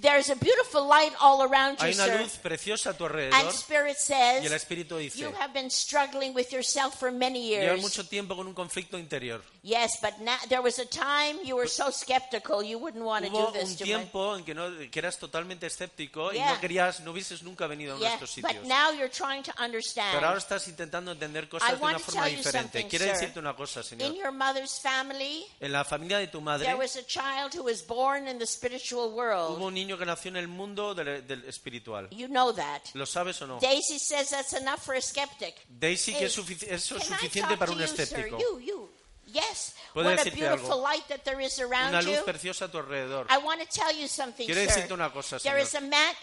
[0.00, 2.20] There's a beautiful light all around you, Hay una sir.
[2.20, 5.70] luz preciosa a tu And alrededor Spirit y el says Espíritu dice, you have been
[5.70, 7.80] struggling with yourself for many llevas years.
[7.82, 9.40] mucho tiempo con un conflicto interior.
[9.62, 13.30] Yes, but now, there was a time you were so skeptical you wouldn't want to
[13.30, 13.90] do Hubo this un to me.
[13.90, 16.54] tiempo en que, no, que eras totalmente escéptico y Yeah.
[16.54, 18.66] no querías, no hubieses nunca venido a uno de Yeah, estos but sitios.
[18.66, 20.12] now you're trying to understand.
[20.14, 22.72] Pero ahora estás intentando entender I cosas de want una to forma tell you diferente.
[22.80, 23.12] something, Quiero sir.
[23.14, 24.14] decirte una cosa, In Señor.
[24.16, 27.80] your mother's family, En la familia de tu madre there was a child who was
[27.86, 29.56] born in the spiritual world.
[29.56, 32.08] hubo un niño que nació en el mundo del, del espiritual.
[32.10, 32.82] You know that.
[32.94, 33.58] ¿Lo sabes o no?
[33.60, 35.54] Daisy says that's enough for a skeptic.
[35.68, 38.38] Daisy, que es, eso es suficiente para un you, escéptico.
[38.38, 38.90] You, you.
[39.26, 39.74] Yes.
[39.92, 40.82] ¿Puedo What a beautiful algo?
[40.82, 42.24] light that there is around Una luz you.
[42.24, 43.26] preciosa a tu alrededor.
[43.30, 45.66] I want to tell you something, Quiero decirte una cosa, There Señor.
[45.66, 46.14] is a man.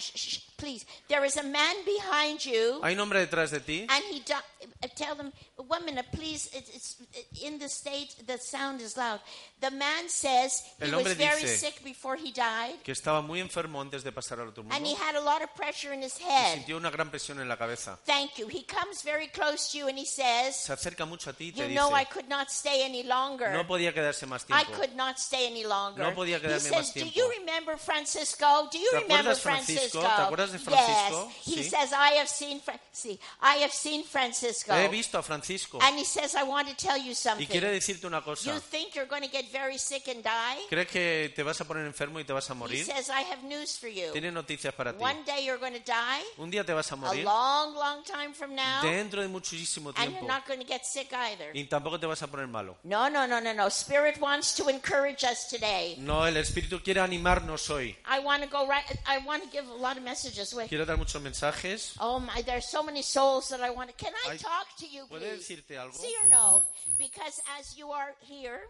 [0.62, 0.86] Please.
[1.10, 4.20] There is a man behind you, Hay un hombre detrás de ti and he.
[4.22, 6.48] Do, uh, tell them one minute, please.
[6.54, 6.98] It, it's
[7.44, 8.16] in the state.
[8.28, 9.20] The sound is loud.
[9.60, 14.04] The man says he was very sick before he died, que estaba muy enfermo antes
[14.04, 16.54] de pasar al otro and he mundo had a lot of pressure in his head.
[16.60, 17.98] sintió una gran presión en la cabeza.
[18.06, 18.48] Thank you.
[18.48, 21.52] He comes very close to you, and he says, Se acerca mucho a ti y
[21.54, 24.64] te "You dice, know, I could not stay any longer." no podía quedarse más I
[24.64, 24.74] tiempo.
[24.78, 26.04] could not stay any longer.
[26.04, 28.70] No podía he quedarme says, más "Do tiempo." you remember Francisco?
[28.72, 29.36] Do you ¿Te remember?
[29.36, 30.02] Francisco?
[30.02, 31.32] ¿Te acuerdas de Francisco?
[31.46, 31.46] Yes.
[31.58, 31.70] He Sí.
[31.70, 34.74] says, I have seen, Fra- see, I have seen Francisco.
[34.76, 35.80] He visto a Francisco.
[35.82, 37.48] And he says, I want to tell you Y something.
[37.48, 38.60] quiere decirte una You cosa.
[38.70, 40.66] think you're going to get very sick and die?
[40.70, 42.86] ¿Crees que te vas a poner enfermo y te vas a He morir?
[42.86, 44.12] says, I have news for you.
[44.12, 45.02] Tiene noticias para ti.
[45.04, 48.04] One day you're going to die, Un día te vas a a morir long, long
[48.04, 50.28] time from now, dentro de muchísimo and you're tiempo.
[50.28, 51.52] not going to get sick either.
[51.54, 52.78] Y tampoco te vas a poner malo.
[52.84, 53.68] No, no, no, no, no.
[53.70, 55.96] Spirit wants to encourage us today.
[56.00, 57.96] No, el Espíritu quiere animarnos hoy.
[58.06, 58.84] I want to go right.
[59.06, 60.41] I want to give a lot of messages.
[60.56, 60.68] Wait.
[60.70, 61.94] Quiero dar muchos mensajes.
[62.00, 63.96] Oh my, there's so many souls that I want to.
[63.96, 65.48] Can I Ay, talk to you, ¿Puedo please?
[65.48, 65.94] decirte algo?
[65.96, 66.64] See or no?
[66.98, 68.62] Because as you are here,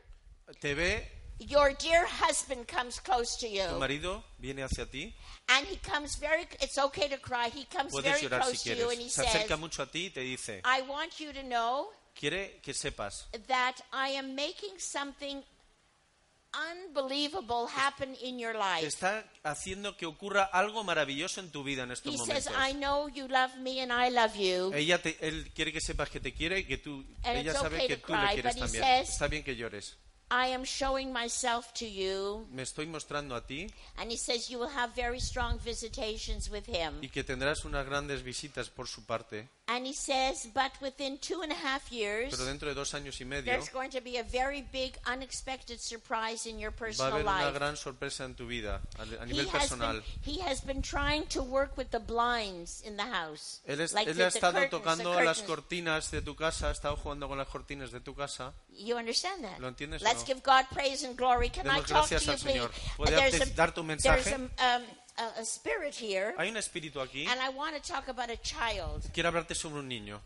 [0.59, 1.01] Te ve,
[1.39, 5.13] your dear husband comes close to tu you, marido viene hacia ti.
[5.49, 6.45] and he comes very.
[6.61, 7.49] It's okay to cry.
[7.49, 9.09] He comes Puedes very llorar si close to you, and he.
[9.09, 12.59] Se says, acerca mucho a ti y te dice, "I want you to know quiere
[12.61, 15.41] que sepas that I am making something
[16.53, 21.91] unbelievable happen in your life." está haciendo que ocurra algo maravilloso en tu vida en
[21.91, 22.69] estos He says, momentos.
[22.69, 26.09] "I know you love me, and I love you." Ella te- él quiere que sepas
[26.09, 28.83] que te quiere y que tú, And ella sabe okay que tú le quieres también.
[28.83, 29.97] says- Está bien que llores.
[30.33, 32.47] I am showing myself to you.
[32.51, 36.69] Me estoy mostrando a ti And he says you will have very strong visitations with
[36.69, 36.99] him.
[37.03, 41.41] y que tendrás unas grandes visitas por su parte, And he says, but within two
[41.43, 44.17] and a half years, pero dentro de dos años y medio there's going to be
[44.17, 47.53] a very big, unexpected surprise in your va a personal haber una life.
[47.57, 50.01] gran sorpresa en tu vida a, a He nivel has, been, personal.
[50.23, 53.61] he has been trying to work with the blinds in the house.
[53.65, 56.67] Él, es- Like él the- ha the estado the tocando las cortinas de tu casa,
[56.67, 58.53] ha estado jugando con las cortinas de tu casa.
[58.73, 59.59] You understand that?
[59.59, 60.25] ¿Lo entiendes Let's no?
[60.33, 61.49] give God praise and glory.
[61.49, 62.59] Can I Demos talk to gracias you, al please?
[62.59, 62.71] Señor.
[62.97, 64.49] ¿Puede darte- dar tu there's mensaje?
[65.39, 67.25] A, spirit here, Hay un espíritu aquí.
[67.27, 69.09] and I want to talk about a child.
[69.13, 70.19] Quiero hablarte sobre un niño.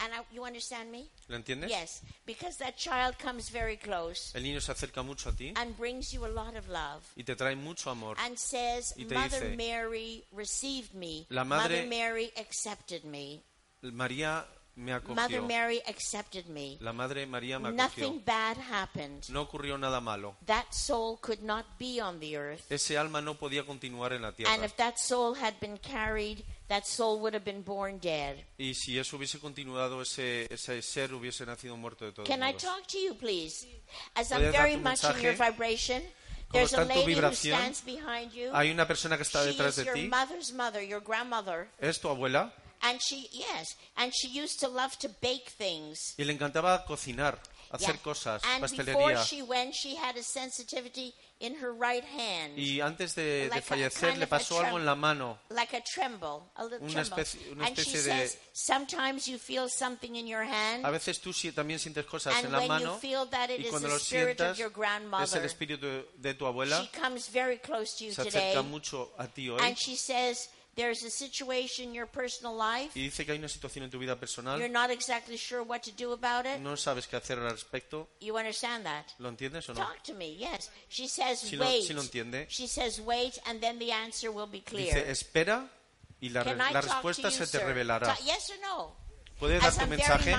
[0.00, 1.06] And I, you understand me?
[1.28, 1.70] ¿Lo entiendes?
[1.70, 5.76] Yes, because that child comes very close El niño se acerca mucho a ti and
[5.78, 8.16] brings you a lot of love y te trae mucho amor.
[8.18, 11.26] and says, Y te Mother dice, Mary received me.
[11.30, 13.42] La madre- Mother Mary accepted me.
[13.82, 14.44] María
[14.74, 15.46] me Mother acogió.
[15.46, 16.78] Mary accepted me.
[16.80, 17.76] La Madre María me acogió.
[18.08, 19.28] Nothing bad happened.
[19.28, 20.36] No ocurrió nada malo.
[20.46, 22.70] That soul could not be on the earth.
[22.70, 24.64] Ese alma no podía continuar en la And tierra.
[24.64, 28.36] if that soul had been carried, that soul would have been born dead.
[28.58, 32.52] Y si eso hubiese continuado, ese, ese ser hubiese nacido muerto de todos Can I
[32.52, 32.62] modos.
[32.62, 33.66] talk to you, please?
[34.14, 36.02] As I'm ¿Puedes dar very much in your vibration,
[36.48, 38.50] Como there's a está en tu lady who vibración, stands behind you.
[38.54, 40.10] Hay una persona que está detrás de ti.
[41.78, 42.54] Es tu abuela.
[42.82, 46.14] And she yes, and she used to love to bake things.
[46.18, 47.38] Y le encantaba cocinar,
[47.70, 48.02] hacer Yeah.
[48.02, 49.24] cosas, And before pastelería.
[49.24, 53.58] she went, she had a sensitivity in her right hand, Y antes de, de Like
[53.58, 55.38] a fallecer kind le of a pasó algo en la mano.
[55.50, 57.22] like a tremble, a little Una tremble.
[57.22, 61.20] especie- una and she de- says, sometimes you feel something in your hand, A veces
[61.20, 63.70] tú también sientes cosas And en la when you mano feel that it y is
[63.70, 66.80] cuando the lo spirit of sientas your grandmother, es el espíritu de, de tu abuela.
[66.82, 69.96] she comes very close to you Se today, acerca mucho a ti hoy and she
[69.96, 72.92] says, there's a situation in your personal life.
[72.98, 74.70] y dice que hay una situación en tu vida You're personal.
[74.72, 76.60] not exactly sure what to do about it.
[76.60, 78.08] No sabes qué hacer al respecto.
[78.20, 79.06] You understand that?
[79.18, 79.80] ¿Lo entiendes o no?
[79.80, 80.34] Talk to me.
[80.36, 80.70] Yes.
[80.88, 81.90] She says, Sí lo- wait.
[81.90, 82.46] lo entiende.
[82.48, 84.94] She says, wait, and then the answer will be clear.
[84.94, 85.68] Dice, espera
[86.20, 87.66] y la, Can respuesta you, se te sir?
[87.66, 88.16] revelará.
[88.24, 89.01] Yes or no?
[89.42, 90.36] Puedes dar tu mensaje.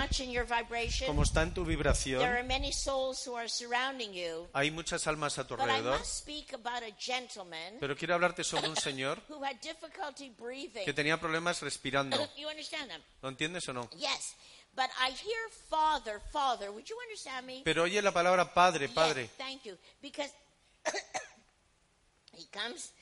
[1.05, 4.47] Como está en tu there vibración, are many souls who are surrounding you.
[4.53, 5.99] hay muchas almas a tu alrededor.
[7.81, 9.21] Pero quiero hablarte sobre un señor
[10.85, 12.15] que tenía problemas respirando.
[13.21, 13.89] ¿Lo entiendes o no?
[13.89, 14.35] Yes.
[14.73, 16.71] But I hear father, father.
[16.71, 17.61] Would you understand me?
[17.65, 19.29] Pero oye la palabra padre, Yes, padre.
[19.37, 19.77] thank you.
[20.01, 20.31] Because
[22.31, 22.93] he comes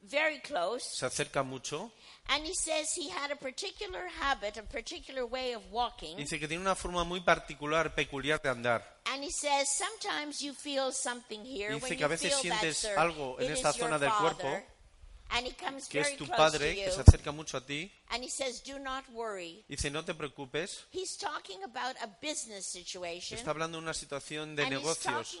[0.00, 1.92] very close Se acerca mucho.
[2.28, 6.16] And he says he had a particular habit, a particular way of walking.
[6.16, 8.82] Dice que tiene una forma muy particular, peculiar de andar.
[9.12, 11.74] And he says sometimes you feel something here.
[11.74, 14.48] Dice que a veces sientes algo en esta zona del cuerpo,
[15.34, 17.90] And he comes que es tu padre, que se acerca mucho a ti.
[18.10, 19.64] And he says, do not worry.
[19.66, 20.84] Dice, no te preocupes.
[20.90, 23.38] He's talking about a business situation.
[23.38, 25.40] Está hablando de una situación de negocios.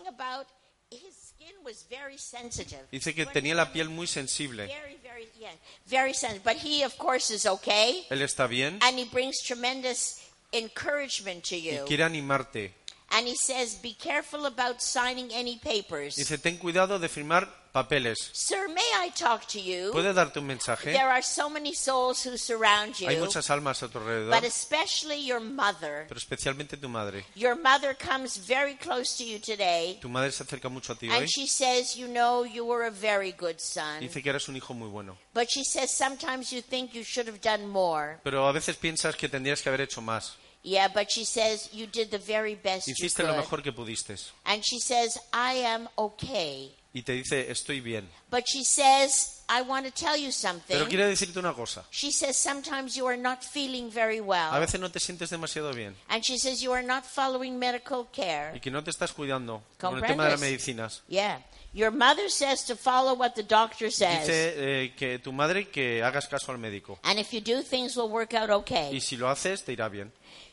[0.96, 2.80] His skin was very sensitive.
[2.90, 4.66] Dice que When tenía he la came piel muy sensible.
[4.66, 5.52] Very, very, yeah,
[5.86, 6.44] very sensitive.
[6.44, 10.20] But he, of course, is okay, Él está bien and he brings tremendous
[10.52, 11.84] encouragement to y you.
[11.86, 12.74] quiere animarte.
[13.12, 18.30] And he says, "Be careful about signing any papers." Dice, ten cuidado de firmar papeles.
[18.32, 19.92] Sir, may I talk to you?
[19.92, 20.92] ¿Puedes darte un mensaje?
[20.92, 24.44] There are so many souls who surround you, Hay muchas almas a tu alrededor, but
[24.44, 26.04] especially your mother.
[26.08, 27.24] pero especialmente tu madre.
[27.34, 31.08] Your mother comes very close to you today, Tu madre se acerca mucho a ti
[31.08, 31.16] hoy.
[31.16, 34.56] and she says, "You know, you were a very good son." Dice que eres un
[34.56, 35.16] hijo muy bueno.
[35.34, 38.18] But she says sometimes you think you should have done more.
[38.22, 40.34] Pero a veces piensas que tendrías que haber hecho más.
[40.64, 43.36] Yeah, but she says you did the very best you Hiciste lo could.
[43.38, 44.14] mejor que pudiste.
[44.44, 46.72] And she says, I am okay.
[46.94, 48.06] Y te dice, estoy bien.
[48.30, 50.86] But she says, I want to tell you Pero something.
[50.88, 51.84] quiero decirte una cosa.
[51.90, 54.60] She says sometimes you are not feeling very A well.
[54.60, 58.52] veces no te sientes demasiado bien And she says you are not following medical care.
[58.54, 61.02] y que no te estás cuidando con el tema de las medicinas.
[61.08, 61.40] Yeah.
[61.74, 64.26] Your mother says to follow what the doctor says.
[64.26, 64.54] Dice
[64.84, 66.98] eh, que tu madre que hagas caso al médico.
[67.02, 68.94] And if you do, things will work out okay.
[68.94, 70.12] Y si lo haces, te irá bien.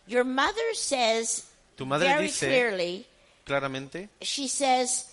[0.09, 1.45] Your mother says
[1.77, 3.05] Tu madre very dice- clearly,
[3.45, 5.05] Claramente, she says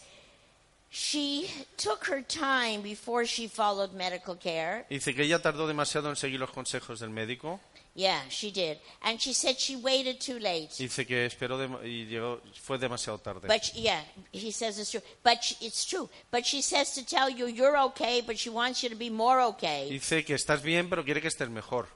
[0.88, 4.86] she took her time before she followed medical care.
[4.88, 7.60] dice que ella tardó demasiado en seguir los consejos del médico.
[7.94, 8.78] Yeah, she did.
[9.02, 10.68] And she said she waited too late.
[10.78, 13.48] Dice que esperó dem- y llegó, fue demasiado tarde.
[13.48, 15.00] But yeah, he says it's true.
[15.22, 16.08] But she, it's true.
[16.30, 19.40] But she says to tell you you're okay, but she wants you to be more
[19.54, 19.88] okay.
[19.90, 21.86] Dice que estás bien, pero quiere que estés mejor.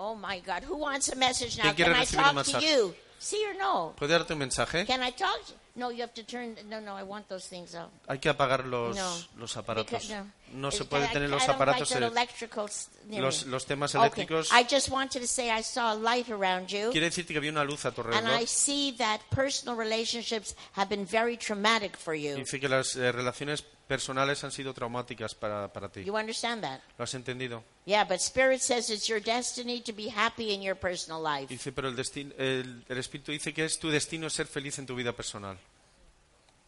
[0.00, 1.64] Oh my God, who wants a message now?
[1.64, 2.70] ¿Quién quiere Can I recibir un talk to mensaje?
[2.76, 2.94] you?
[3.18, 3.94] See or no?
[3.98, 4.86] ¿Puede darte un mensaje?
[4.86, 5.40] Can I talk?
[5.74, 6.56] No, you have to turn.
[6.68, 7.90] No, no, I want those things out.
[8.06, 9.12] Hay que apagar los, No.
[9.36, 9.90] los aparatos.
[9.90, 10.30] Because- No
[10.70, 11.92] se It's- puede tener los aparatos,
[13.10, 14.50] los, los temas eléctricos.
[14.52, 16.90] I just wanted to say I saw a light around you.
[16.90, 18.40] Quiere decirte que había una luz a tu alrededor.
[18.40, 22.36] I see that personal relationships have been very traumatic for you.
[22.36, 26.04] Dice que las eh, relaciones personales han sido traumáticas para, para ti.
[26.04, 26.80] You understand that?
[26.98, 27.64] ¿Lo has entendido?
[27.86, 31.48] Yeah, but Spirit says it's your destiny to be happy in your personal life.
[31.48, 31.98] Dice, pero el,
[32.38, 35.58] el, el Espíritu dice que es tu destino ser feliz en tu vida personal.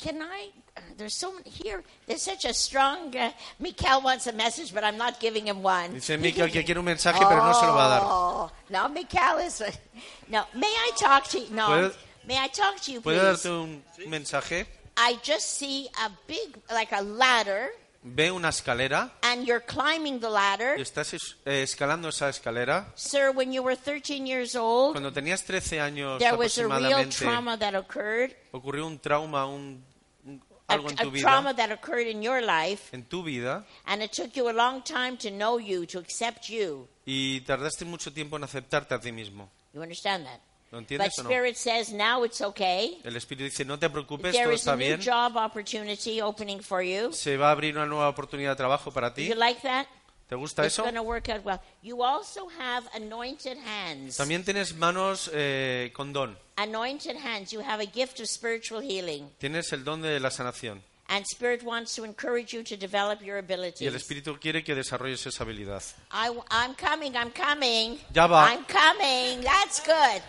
[0.02, 0.48] Can I?
[0.96, 1.82] There's so many here.
[2.06, 3.14] There's such a strong.
[3.14, 5.92] Uh, Mikael wants a message, but I'm not giving him one.
[5.94, 8.00] Dice Michael que quiere un mensaje, pero no se lo va a dar.
[8.04, 9.62] Oh, no, Mikael is.
[10.28, 11.54] No, may I talk to you?
[11.54, 11.90] No,
[12.26, 13.42] may I talk to you, ¿Puede please?
[13.42, 14.66] darte un mensaje?
[14.96, 17.70] I just see a big, like a ladder,
[18.02, 20.74] Ve una escalera and you're climbing the ladder.
[20.78, 22.86] y estás es- eh, escalando esa escalera.
[22.94, 27.06] Sir, when you were 13 years old, Cuando tenías 13 años there was a real
[27.10, 29.84] trauma that occurred, ocurrió un trauma, un,
[30.70, 33.22] un- a, algo en a tu trauma vida, that occurred in your life, en tu
[33.22, 36.88] vida, and it took you a long time to know you, to accept you.
[37.06, 39.50] y tardaste mucho tiempo en aceptarte a ti mismo.
[39.72, 40.40] You understand that?
[40.72, 41.28] ¿Lo But entiendes o no?
[41.30, 43.00] Spirit says now it's okay.
[43.02, 45.00] El Espíritu dice, no te preocupes, There todo is a está new bien.
[45.00, 47.12] job opportunity opening for you.
[47.12, 49.26] Se va a abrir una nueva oportunidad de trabajo para Do ti.
[49.26, 49.86] you like that?
[50.30, 50.84] ¿Te gusta It's eso?
[50.84, 51.60] going to work out well.
[51.82, 54.16] You also have anointed hands.
[54.16, 56.38] También tienes manos eh, con don.
[56.56, 57.52] Anointed hands.
[57.52, 59.28] You have a gift of spiritual healing.
[59.40, 60.82] Tienes el don de la sanación.
[61.08, 63.92] And Spirit wants to encourage you to develop your Y el abilities.
[63.92, 65.82] Espíritu quiere que desarrolles esa habilidad.
[66.12, 67.98] I, am coming, I'm coming.
[68.14, 68.44] Ya va.
[68.46, 69.40] I'm coming.
[69.42, 70.22] That's good.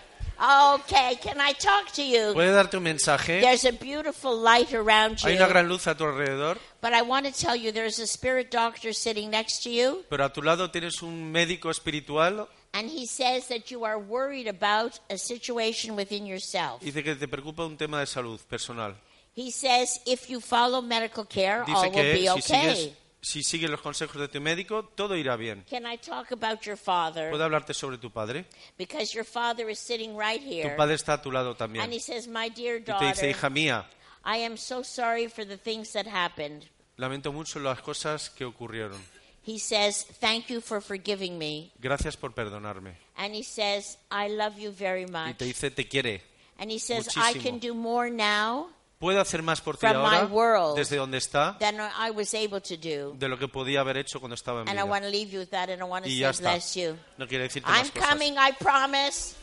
[0.44, 2.34] Okay, can I talk to you?
[2.34, 3.42] ¿Puede darte un mensaje?
[3.42, 5.50] There's a beautiful light around Hay una you.
[5.50, 8.92] gran luz a tu alrededor, But I want to tell you there's a spirit doctor
[8.92, 10.04] sitting next to you.
[10.10, 14.48] pero a tu lado tienes un médico espiritual And he says that you are worried
[14.48, 16.82] about a situation within yourself.
[16.82, 18.96] dice que te preocupa un tema de salud personal.
[19.36, 22.42] He says if you follow medical care, all Dice will que be si okay.
[22.76, 25.64] sigues, si sigues los consejos de tu médico, todo irá bien.
[25.70, 27.30] Can I talk about your father?
[27.30, 28.46] ¿Puedo hablarte sobre tu padre?
[28.78, 30.76] Because your father is sitting right Tu here.
[30.76, 31.92] padre está a tu lado And también.
[31.94, 33.86] he says, My dear Y te dice, daughter, hija mía,
[34.26, 36.66] I am so sorry for the things that happened.
[36.98, 39.00] lamento mucho las cosas que ocurrieron.
[39.44, 41.72] He says, Thank you for forgiving me.
[41.80, 42.96] Gracias por perdonarme.
[43.18, 45.38] And he says, I love you very Y much.
[45.38, 46.22] te dice, te quiere.
[46.60, 47.42] And he says, I muchísimo.
[47.44, 48.70] can do more now
[49.02, 50.28] Puede hacer más por ti ahora,
[50.76, 54.86] desde donde está, de lo que podía haber hecho cuando estaba en And I vida.
[54.92, 56.96] want to leave you with that, and I want to Y say, ya está.
[57.18, 58.10] No quiere decirte I'm más cosas.
[58.10, 59.34] coming, I promise.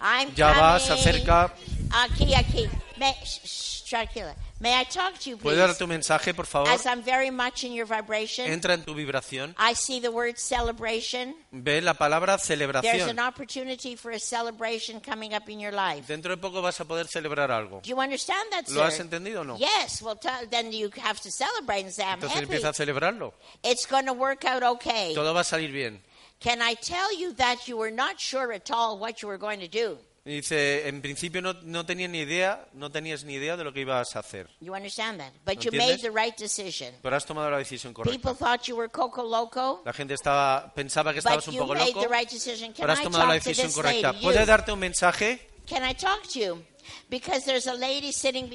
[0.00, 0.62] I'm Ya coming.
[0.62, 1.54] va, se acerca.
[1.90, 2.68] Aquí, aquí.
[2.98, 4.34] May, shh, tranquila.
[4.60, 5.66] May I talk to you, ¿Puede please?
[5.68, 6.68] dar tu mensaje, por favor?
[6.68, 9.54] As I'm very much in your vibration, Entra en tu vibración.
[9.56, 11.34] I see the word celebration.
[11.52, 13.08] Ve la palabra There's celebración.
[13.08, 16.06] an opportunity for a celebration coming up in your life.
[16.08, 17.80] Dentro de poco vas a poder celebrar algo.
[17.82, 19.56] Do you understand that, ¿Lo has entendido o no?
[19.58, 20.02] Yes.
[20.02, 22.46] Well, tell, then you have to celebrate and say, I'm Entonces happy.
[22.46, 23.32] empieza a celebrarlo.
[23.62, 25.12] It's going to work out okay.
[25.14, 26.00] Todo va a salir bien.
[26.40, 29.60] Can I tell you that you were not sure at all what you were going
[29.60, 29.98] to do?
[30.28, 33.72] Y dice, en principio no, no tenía ni idea, no tenías ni idea de lo
[33.72, 34.46] que ibas a hacer.
[34.60, 35.32] You understand that?
[35.46, 36.02] But you ¿Entiendes?
[36.02, 36.94] made the right decision.
[37.00, 38.34] Pero has tomado la decisión People correcta.
[38.34, 41.74] thought you were coco loco, La gente estaba, pensaba que estabas but un you poco
[41.74, 42.74] made loco, the right decision.
[42.74, 44.12] Can pero has I tomado la talk to decisión this correcta.
[44.20, 44.32] You?
[44.44, 45.48] darte un mensaje?
[45.66, 46.62] Can I talk to you?
[47.08, 48.50] Because there's a lady sitting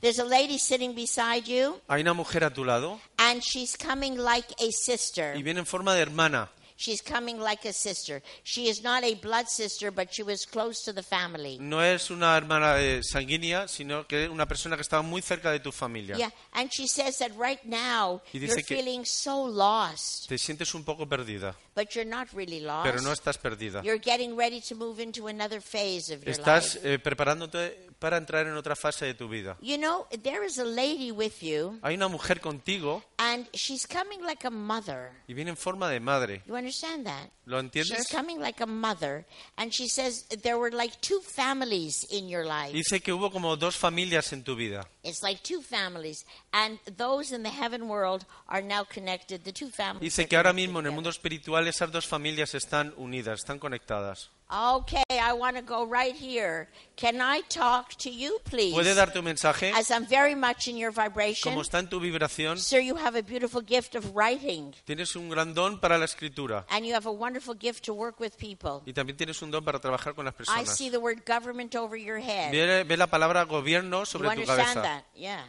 [0.00, 4.16] there's a lady sitting beside you Hay una mujer a tu lado and she's coming
[4.16, 5.36] like a sister.
[5.36, 6.50] y viene en forma de hermana.
[6.84, 8.20] She's coming like a sister.
[8.42, 11.56] She is not a blood sister, but she was close to the family.
[11.58, 15.60] No es una hermana eh, sanguínea, sino que una persona que estaba muy cerca de
[15.60, 16.16] tu familia.
[16.16, 20.74] Yeah, and she says that right now Y you're que- feeling so lost, Te sientes
[20.74, 22.84] un poco perdida, but you're not really lost.
[22.84, 23.82] pero no estás perdida.
[23.82, 26.94] You're getting ready to move into another phase of your Estás life.
[26.94, 29.56] eh, preparándote para entrar en otra fase de tu vida.
[29.62, 34.20] You know, there is a lady with you, Hay una mujer contigo and she's coming
[34.22, 35.10] like a mother.
[35.26, 36.42] y viene en forma de madre.
[36.46, 37.30] You understand that?
[37.46, 38.08] ¿Lo She's entiendes?
[38.10, 39.24] coming like a mother,
[39.56, 42.72] and she says there were like two families in your life.
[42.74, 44.86] Dice que hubo como dos familias en tu vida.
[45.04, 49.44] It's like two families, and those in the heaven world are now connected.
[49.44, 50.00] The two families.
[50.00, 54.30] Dice que ahora mismo en el mundo espiritual esas dos familias están unidas, están conectadas.
[54.50, 56.68] Okay, I want to go right here.
[56.96, 58.74] Can I talk to you, please?
[58.74, 59.72] ¿Puede darte un mensaje?
[59.74, 61.50] As I'm very much in your vibration.
[61.50, 65.30] Como está en tu vibración, Sir, you have a beautiful gift of writing, tienes un
[65.30, 68.82] gran don para la escritura and you have a wonderful gift to work with people.
[68.86, 70.76] y también tienes un don para trabajar con las I personas.
[70.76, 72.52] see the word government over your head.
[72.52, 74.93] Ve, ve la palabra gobierno you sobre tu cabeza.
[74.94, 75.04] That?
[75.14, 75.40] Yeah.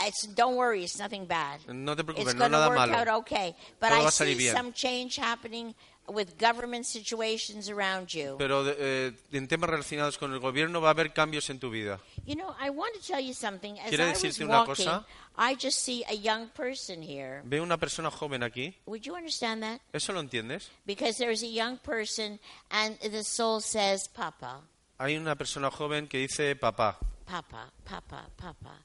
[0.00, 1.60] It's, don't worry, it's nothing bad.
[1.68, 2.94] No te It's preocupes, no going es to nada work malo.
[2.94, 3.54] out okay.
[3.80, 4.56] But Todo va I a salir see bien.
[4.56, 5.74] some change happening
[6.08, 8.34] with government situations around you.
[8.36, 11.70] Pero de- eh, en temas relacionados con el gobierno va a haber cambios en tu
[11.70, 12.00] vida.
[12.26, 13.78] You know, I want to tell you something.
[13.78, 15.06] As ¿Quiere I was decirte una walking, cosa?
[15.38, 17.40] I just see a young person here.
[17.44, 18.74] Veo una persona joven aquí.
[18.86, 19.80] Would you understand that?
[19.92, 20.70] ¿Eso lo entiendes?
[20.84, 22.38] Because there's a young person,
[22.70, 24.60] and the soul says, Papa,
[24.98, 26.98] Hay una persona joven que dice papá.
[27.24, 28.84] Papa, Papa, Papa.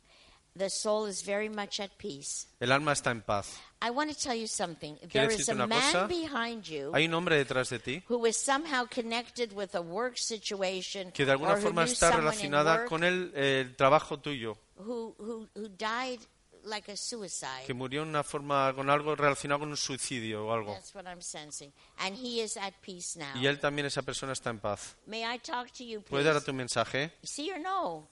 [0.55, 2.47] The soul is very much at peace.
[2.59, 3.59] El alma está en paz.
[3.81, 4.95] I want to tell you something.
[4.95, 6.07] ¿Quiere There is a man cosa?
[6.07, 10.17] behind you Hay un hombre detrás de ti who is somehow connected with a work
[10.17, 15.47] situation que de alguna forma está relacionada work con el, el trabajo tuyo, who, who,
[15.55, 16.19] who died
[16.65, 17.65] like a suicide.
[17.65, 20.73] que murió en una forma con algo relacionado con un suicidio o algo.
[20.73, 21.71] That's what I'm sensing.
[21.99, 23.35] And he is at peace now.
[23.35, 24.97] Y él también, esa persona, está en paz.
[25.05, 26.33] May I talk to you, ¿Puedes please?
[26.33, 27.13] dar tu mensaje?
[27.23, 28.09] See or no?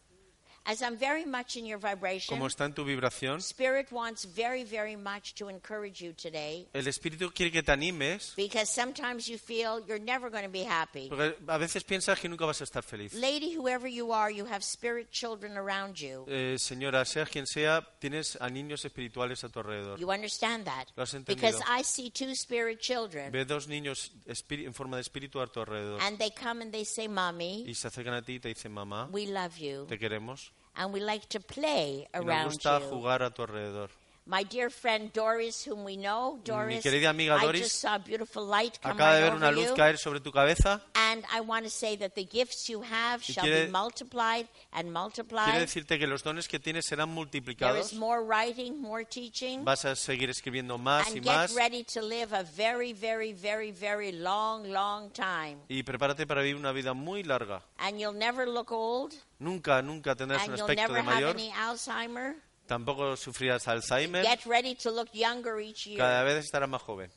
[0.70, 4.66] As I'm very much in your vibration, Como está en tu vibración, Spirit wants very,
[4.66, 9.38] very much to encourage you today el Espíritu quiere que te animes, because sometimes you
[9.38, 11.08] feel you're never going to be happy.
[11.08, 13.14] porque a veces piensas que nunca vas a estar feliz.
[13.14, 16.26] Lady, whoever you are, you have spirit children around you.
[16.28, 19.98] Eh, señora, seas quien sea, tienes a niños espirituales a tu alrededor.
[19.98, 20.88] You understand that?
[20.98, 21.80] Lo has Because entendido.
[21.80, 24.12] I see two spirit children Ve dos niños
[24.50, 27.74] en forma de espíritu a tu alrededor and they come and they say, Mommy, y
[27.74, 30.52] se acercan a ti y te dicen, mamá, we love you te queremos.
[30.78, 32.90] And we like to play Y nos around gusta you.
[32.90, 33.90] jugar a tu alrededor.
[34.30, 38.00] My dear friend Doris, whom we know, Doris, querida amiga I Doris, just saw a
[38.00, 39.74] beautiful light come Acaba de ver una luz you.
[39.76, 40.82] caer sobre tu cabeza.
[40.96, 44.50] And I want to say that the gifts you have Y shall quiere- be multiplied
[44.74, 45.60] and Quiere multiplied.
[45.62, 47.94] decirte que los dones que tienes serán There multiplicados.
[47.94, 49.64] is more writing, more teaching.
[49.64, 51.52] Vas a seguir escribiendo más y And más.
[51.52, 55.60] get ready to live a very, very, very, very long, long time.
[55.70, 57.62] Y prepárate para vivir una vida muy larga.
[57.78, 59.14] And you'll never look old.
[59.40, 61.30] Nunca, nunca tendrás un And you'll aspecto never de have mayor.
[61.30, 62.36] any Alzheimer.
[62.68, 64.26] Tampoco sufrirás Alzheimer.
[64.26, 65.98] Get ready to look younger each year.
[66.00, 67.10] Cada vez estarás más joven.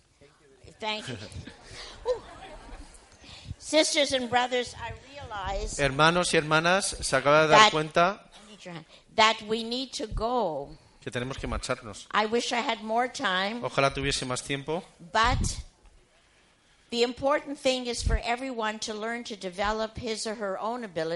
[0.79, 1.17] Thank you.
[3.59, 8.25] Sisters and brothers, I realize Hermanos y hermanas, se acaba de dar That- cuenta
[9.17, 10.77] that we need to go.
[11.03, 12.07] que tenemos que marcharnos.
[12.13, 14.83] I wish I had more time, Ojalá tuviese más tiempo.
[15.13, 15.39] but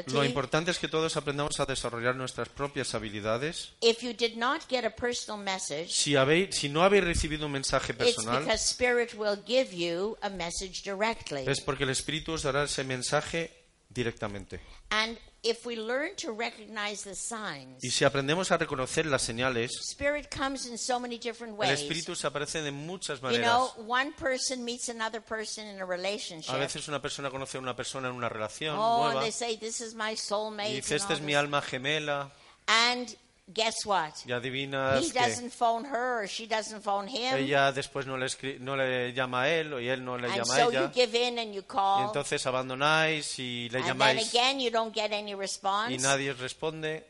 [0.07, 3.73] Lo importante es que todos aprendamos a desarrollar nuestras propias habilidades.
[3.81, 7.53] If you did not get a personal message, Si, habéis, si no habéis recibido un
[7.53, 11.43] mensaje it's personal, because Spirit will give you a message directly.
[11.47, 13.51] es porque el Espíritu os dará ese mensaje
[13.95, 14.61] directamente.
[14.91, 19.71] And if we learn to recognize the signs, Y si aprendemos a reconocer las señales,
[19.81, 21.81] Spirit comes in so many different el ways.
[21.81, 23.73] Espíritu se aparece de muchas You know, maneras.
[23.87, 26.53] one person meets another person in a relationship.
[26.53, 29.33] A veces una persona conoce a una persona en una relación oh, and nueva they
[29.33, 32.31] say, "This is my soulmate." y dice, and esta es mi this." alma gemela.
[32.67, 33.15] And
[33.53, 34.13] guess what?
[34.27, 37.37] Y adivinas He doesn't phone her, or she doesn't phone him.
[37.37, 40.37] ella después no le, escri- no le llama a él y él no le and
[40.37, 40.93] llama a so you ella.
[40.95, 42.07] give in and you Y call.
[42.07, 45.93] entonces abandonáis y le and then llamáis again, you don't get any response.
[45.93, 47.05] y nadie os responde.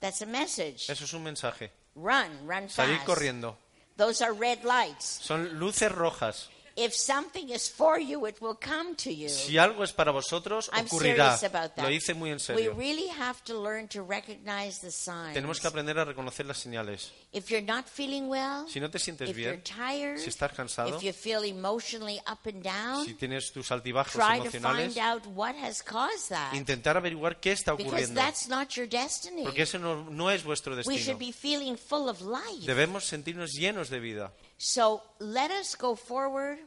[0.00, 0.88] That's a message.
[0.90, 1.70] Eso es un mensaje.
[1.94, 3.06] Run, run Salir fast.
[3.06, 3.56] corriendo.
[3.96, 5.04] Those are red lights.
[5.22, 6.48] Son luces rojas.
[6.76, 9.28] If something is for you, it will come to you.
[9.28, 11.36] Si algo es para vosotros, I'm ocurrirá.
[11.38, 11.84] serious about that.
[11.84, 12.74] Lo hice muy en We serio.
[12.74, 15.34] really have to learn to recognize the signs.
[15.34, 17.12] Tenemos que aprender a reconocer las señales.
[17.32, 20.52] If you're not feeling well, Si no te sientes if you're bien, tired, si estás
[20.52, 24.94] cansado, if you feel emotionally up and down, si tienes tus altibajos try to emocionales,
[24.94, 26.54] find out what has caused that.
[26.54, 28.14] intentar averiguar qué está ocurriendo.
[28.20, 29.44] that's not your destiny.
[29.44, 31.18] Porque eso no, no es vuestro We should destino.
[31.18, 32.66] be feeling full of life.
[32.66, 34.32] Debemos sentirnos llenos de vida.
[34.66, 36.58] So let us go forward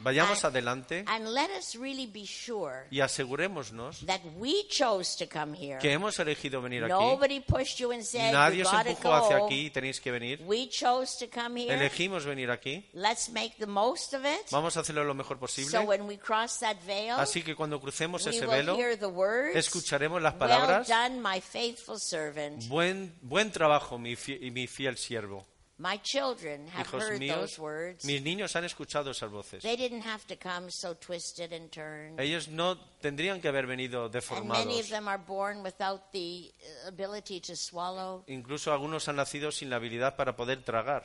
[0.00, 5.28] Vayamos and, adelante and let us really be sure y asegurémonos that we chose to
[5.28, 5.78] come here.
[5.78, 6.90] que hemos elegido venir aquí.
[6.92, 10.42] Nobody pushed you and said Nadie os empujó hacia aquí y tenéis que venir.
[10.44, 11.72] We chose to come here.
[11.72, 12.84] Elegimos venir aquí.
[12.94, 14.50] Let's make the most of it.
[14.50, 15.70] Vamos a hacerlo lo mejor posible.
[15.70, 18.98] So when we cross that veil, Así que cuando crucemos we ese will velo, hear
[18.98, 19.54] the words.
[19.54, 20.88] escucharemos las Well palabras.
[20.88, 22.68] done, my faithful servant.
[22.68, 25.46] Buen, buen trabajo, mi fiel siervo.
[25.80, 28.04] My children have Hijos heard míos, those words.
[28.04, 29.62] mis niños han escuchado esas voces.
[29.62, 32.18] They didn't have to come so twisted and turned.
[32.18, 34.90] Ellos no tendrían que haber venido And many of deformados.
[34.90, 36.50] them are born without the
[36.84, 41.04] uh, ability to swallow, Incluso algunos han nacido sin la habilidad para poder tragar,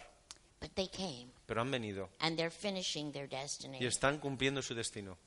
[0.60, 3.78] but they came pero han venido and they're finishing their destiny.
[3.80, 5.18] y están cumpliendo su destino.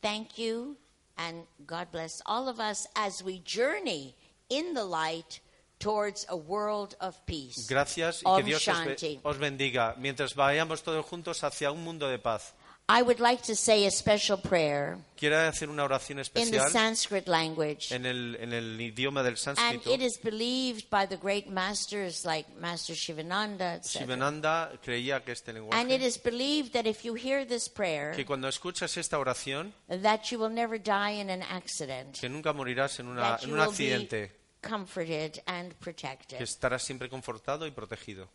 [0.00, 0.78] Thank you
[1.18, 4.14] and God bless all of us as we journey
[4.48, 5.40] in the light
[5.82, 7.66] towards a world of peace.
[7.68, 11.82] Gracias y Om que Dios os, be- os bendiga mientras vayamos todos juntos hacia un
[11.82, 12.54] mundo de paz.
[12.88, 16.68] I would like to say a special prayer Quiero hacer una oración in the especial
[16.68, 17.92] Sanskrit language.
[17.94, 19.94] en el, en el idioma del And sánscrito.
[19.94, 24.00] it is believed by the great masters like Master Shivananda, etc.
[24.00, 28.12] Shivananda creía que este And it lenguaje, is believed that if you hear this prayer,
[28.16, 29.72] que cuando escuchas esta oración,
[30.02, 33.50] that you will never die in an accident, que nunca morirás en, una, that en
[33.50, 34.32] you un will be accidente,
[34.62, 36.40] comforted and que protected.
[36.40, 38.28] estarás siempre confortado y protegido.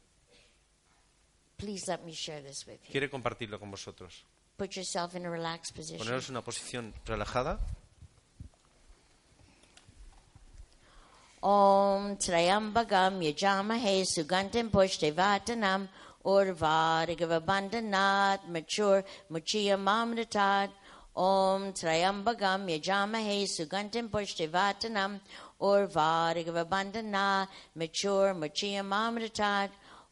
[1.58, 2.92] Please let me share this with you.
[2.92, 4.24] Quiere compartirlo con vosotros.
[4.58, 6.00] Put yourself in a relaxed position.
[6.00, 7.58] Poneros en una posición relajada.
[11.42, 15.88] Om Trayambagam Yajamahe Sugantim Pushtivatanam
[16.26, 19.04] Urvarigavabandhanat Mature
[21.18, 25.20] Om Trayambagam Yajamahe Sugantim Pushtivatanam
[25.60, 29.70] Urvarigavabandhanat Mature Muchia Mamdatad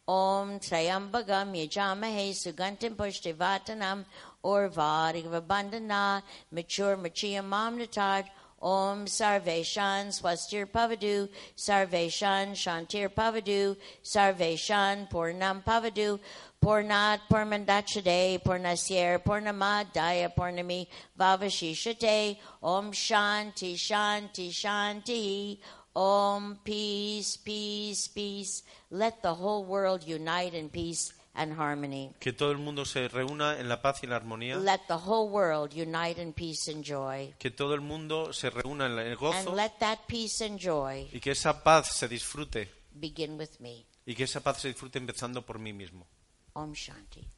[0.08, 4.04] Om Trayambagam Yajamahe Sugantim Pushtivatanam
[4.44, 8.26] Urvarigavabandhanat Mature Muchia Mamdatad
[8.60, 16.20] Om Sarveshan Swastir Pavadu, Sarveshan Shantir Pavadu, Sarveshan Purnam Pavadu,
[16.66, 25.60] Purnat Purmandachade, Purnasyer, Purnamadaya, Purnami, Vavashishate, Om Shanti, Shanti, Shanti,
[25.96, 28.64] Om Peace, Peace, Peace.
[28.90, 32.10] Let the whole world unite in peace and harmony.
[32.20, 34.58] Que todo el mundo se reúna en la paz y la armonía.
[34.58, 37.32] Let the whole world unite in peace and joy.
[37.38, 41.10] Que todo el mundo se reúna en el And gozo let that peace and joy
[41.14, 42.68] y que esa paz se disfrute.
[42.92, 43.86] begin with me.
[44.08, 46.08] Y que esa paz se disfrute empezando por mí mismo.
[46.56, 47.35] Om Shanti.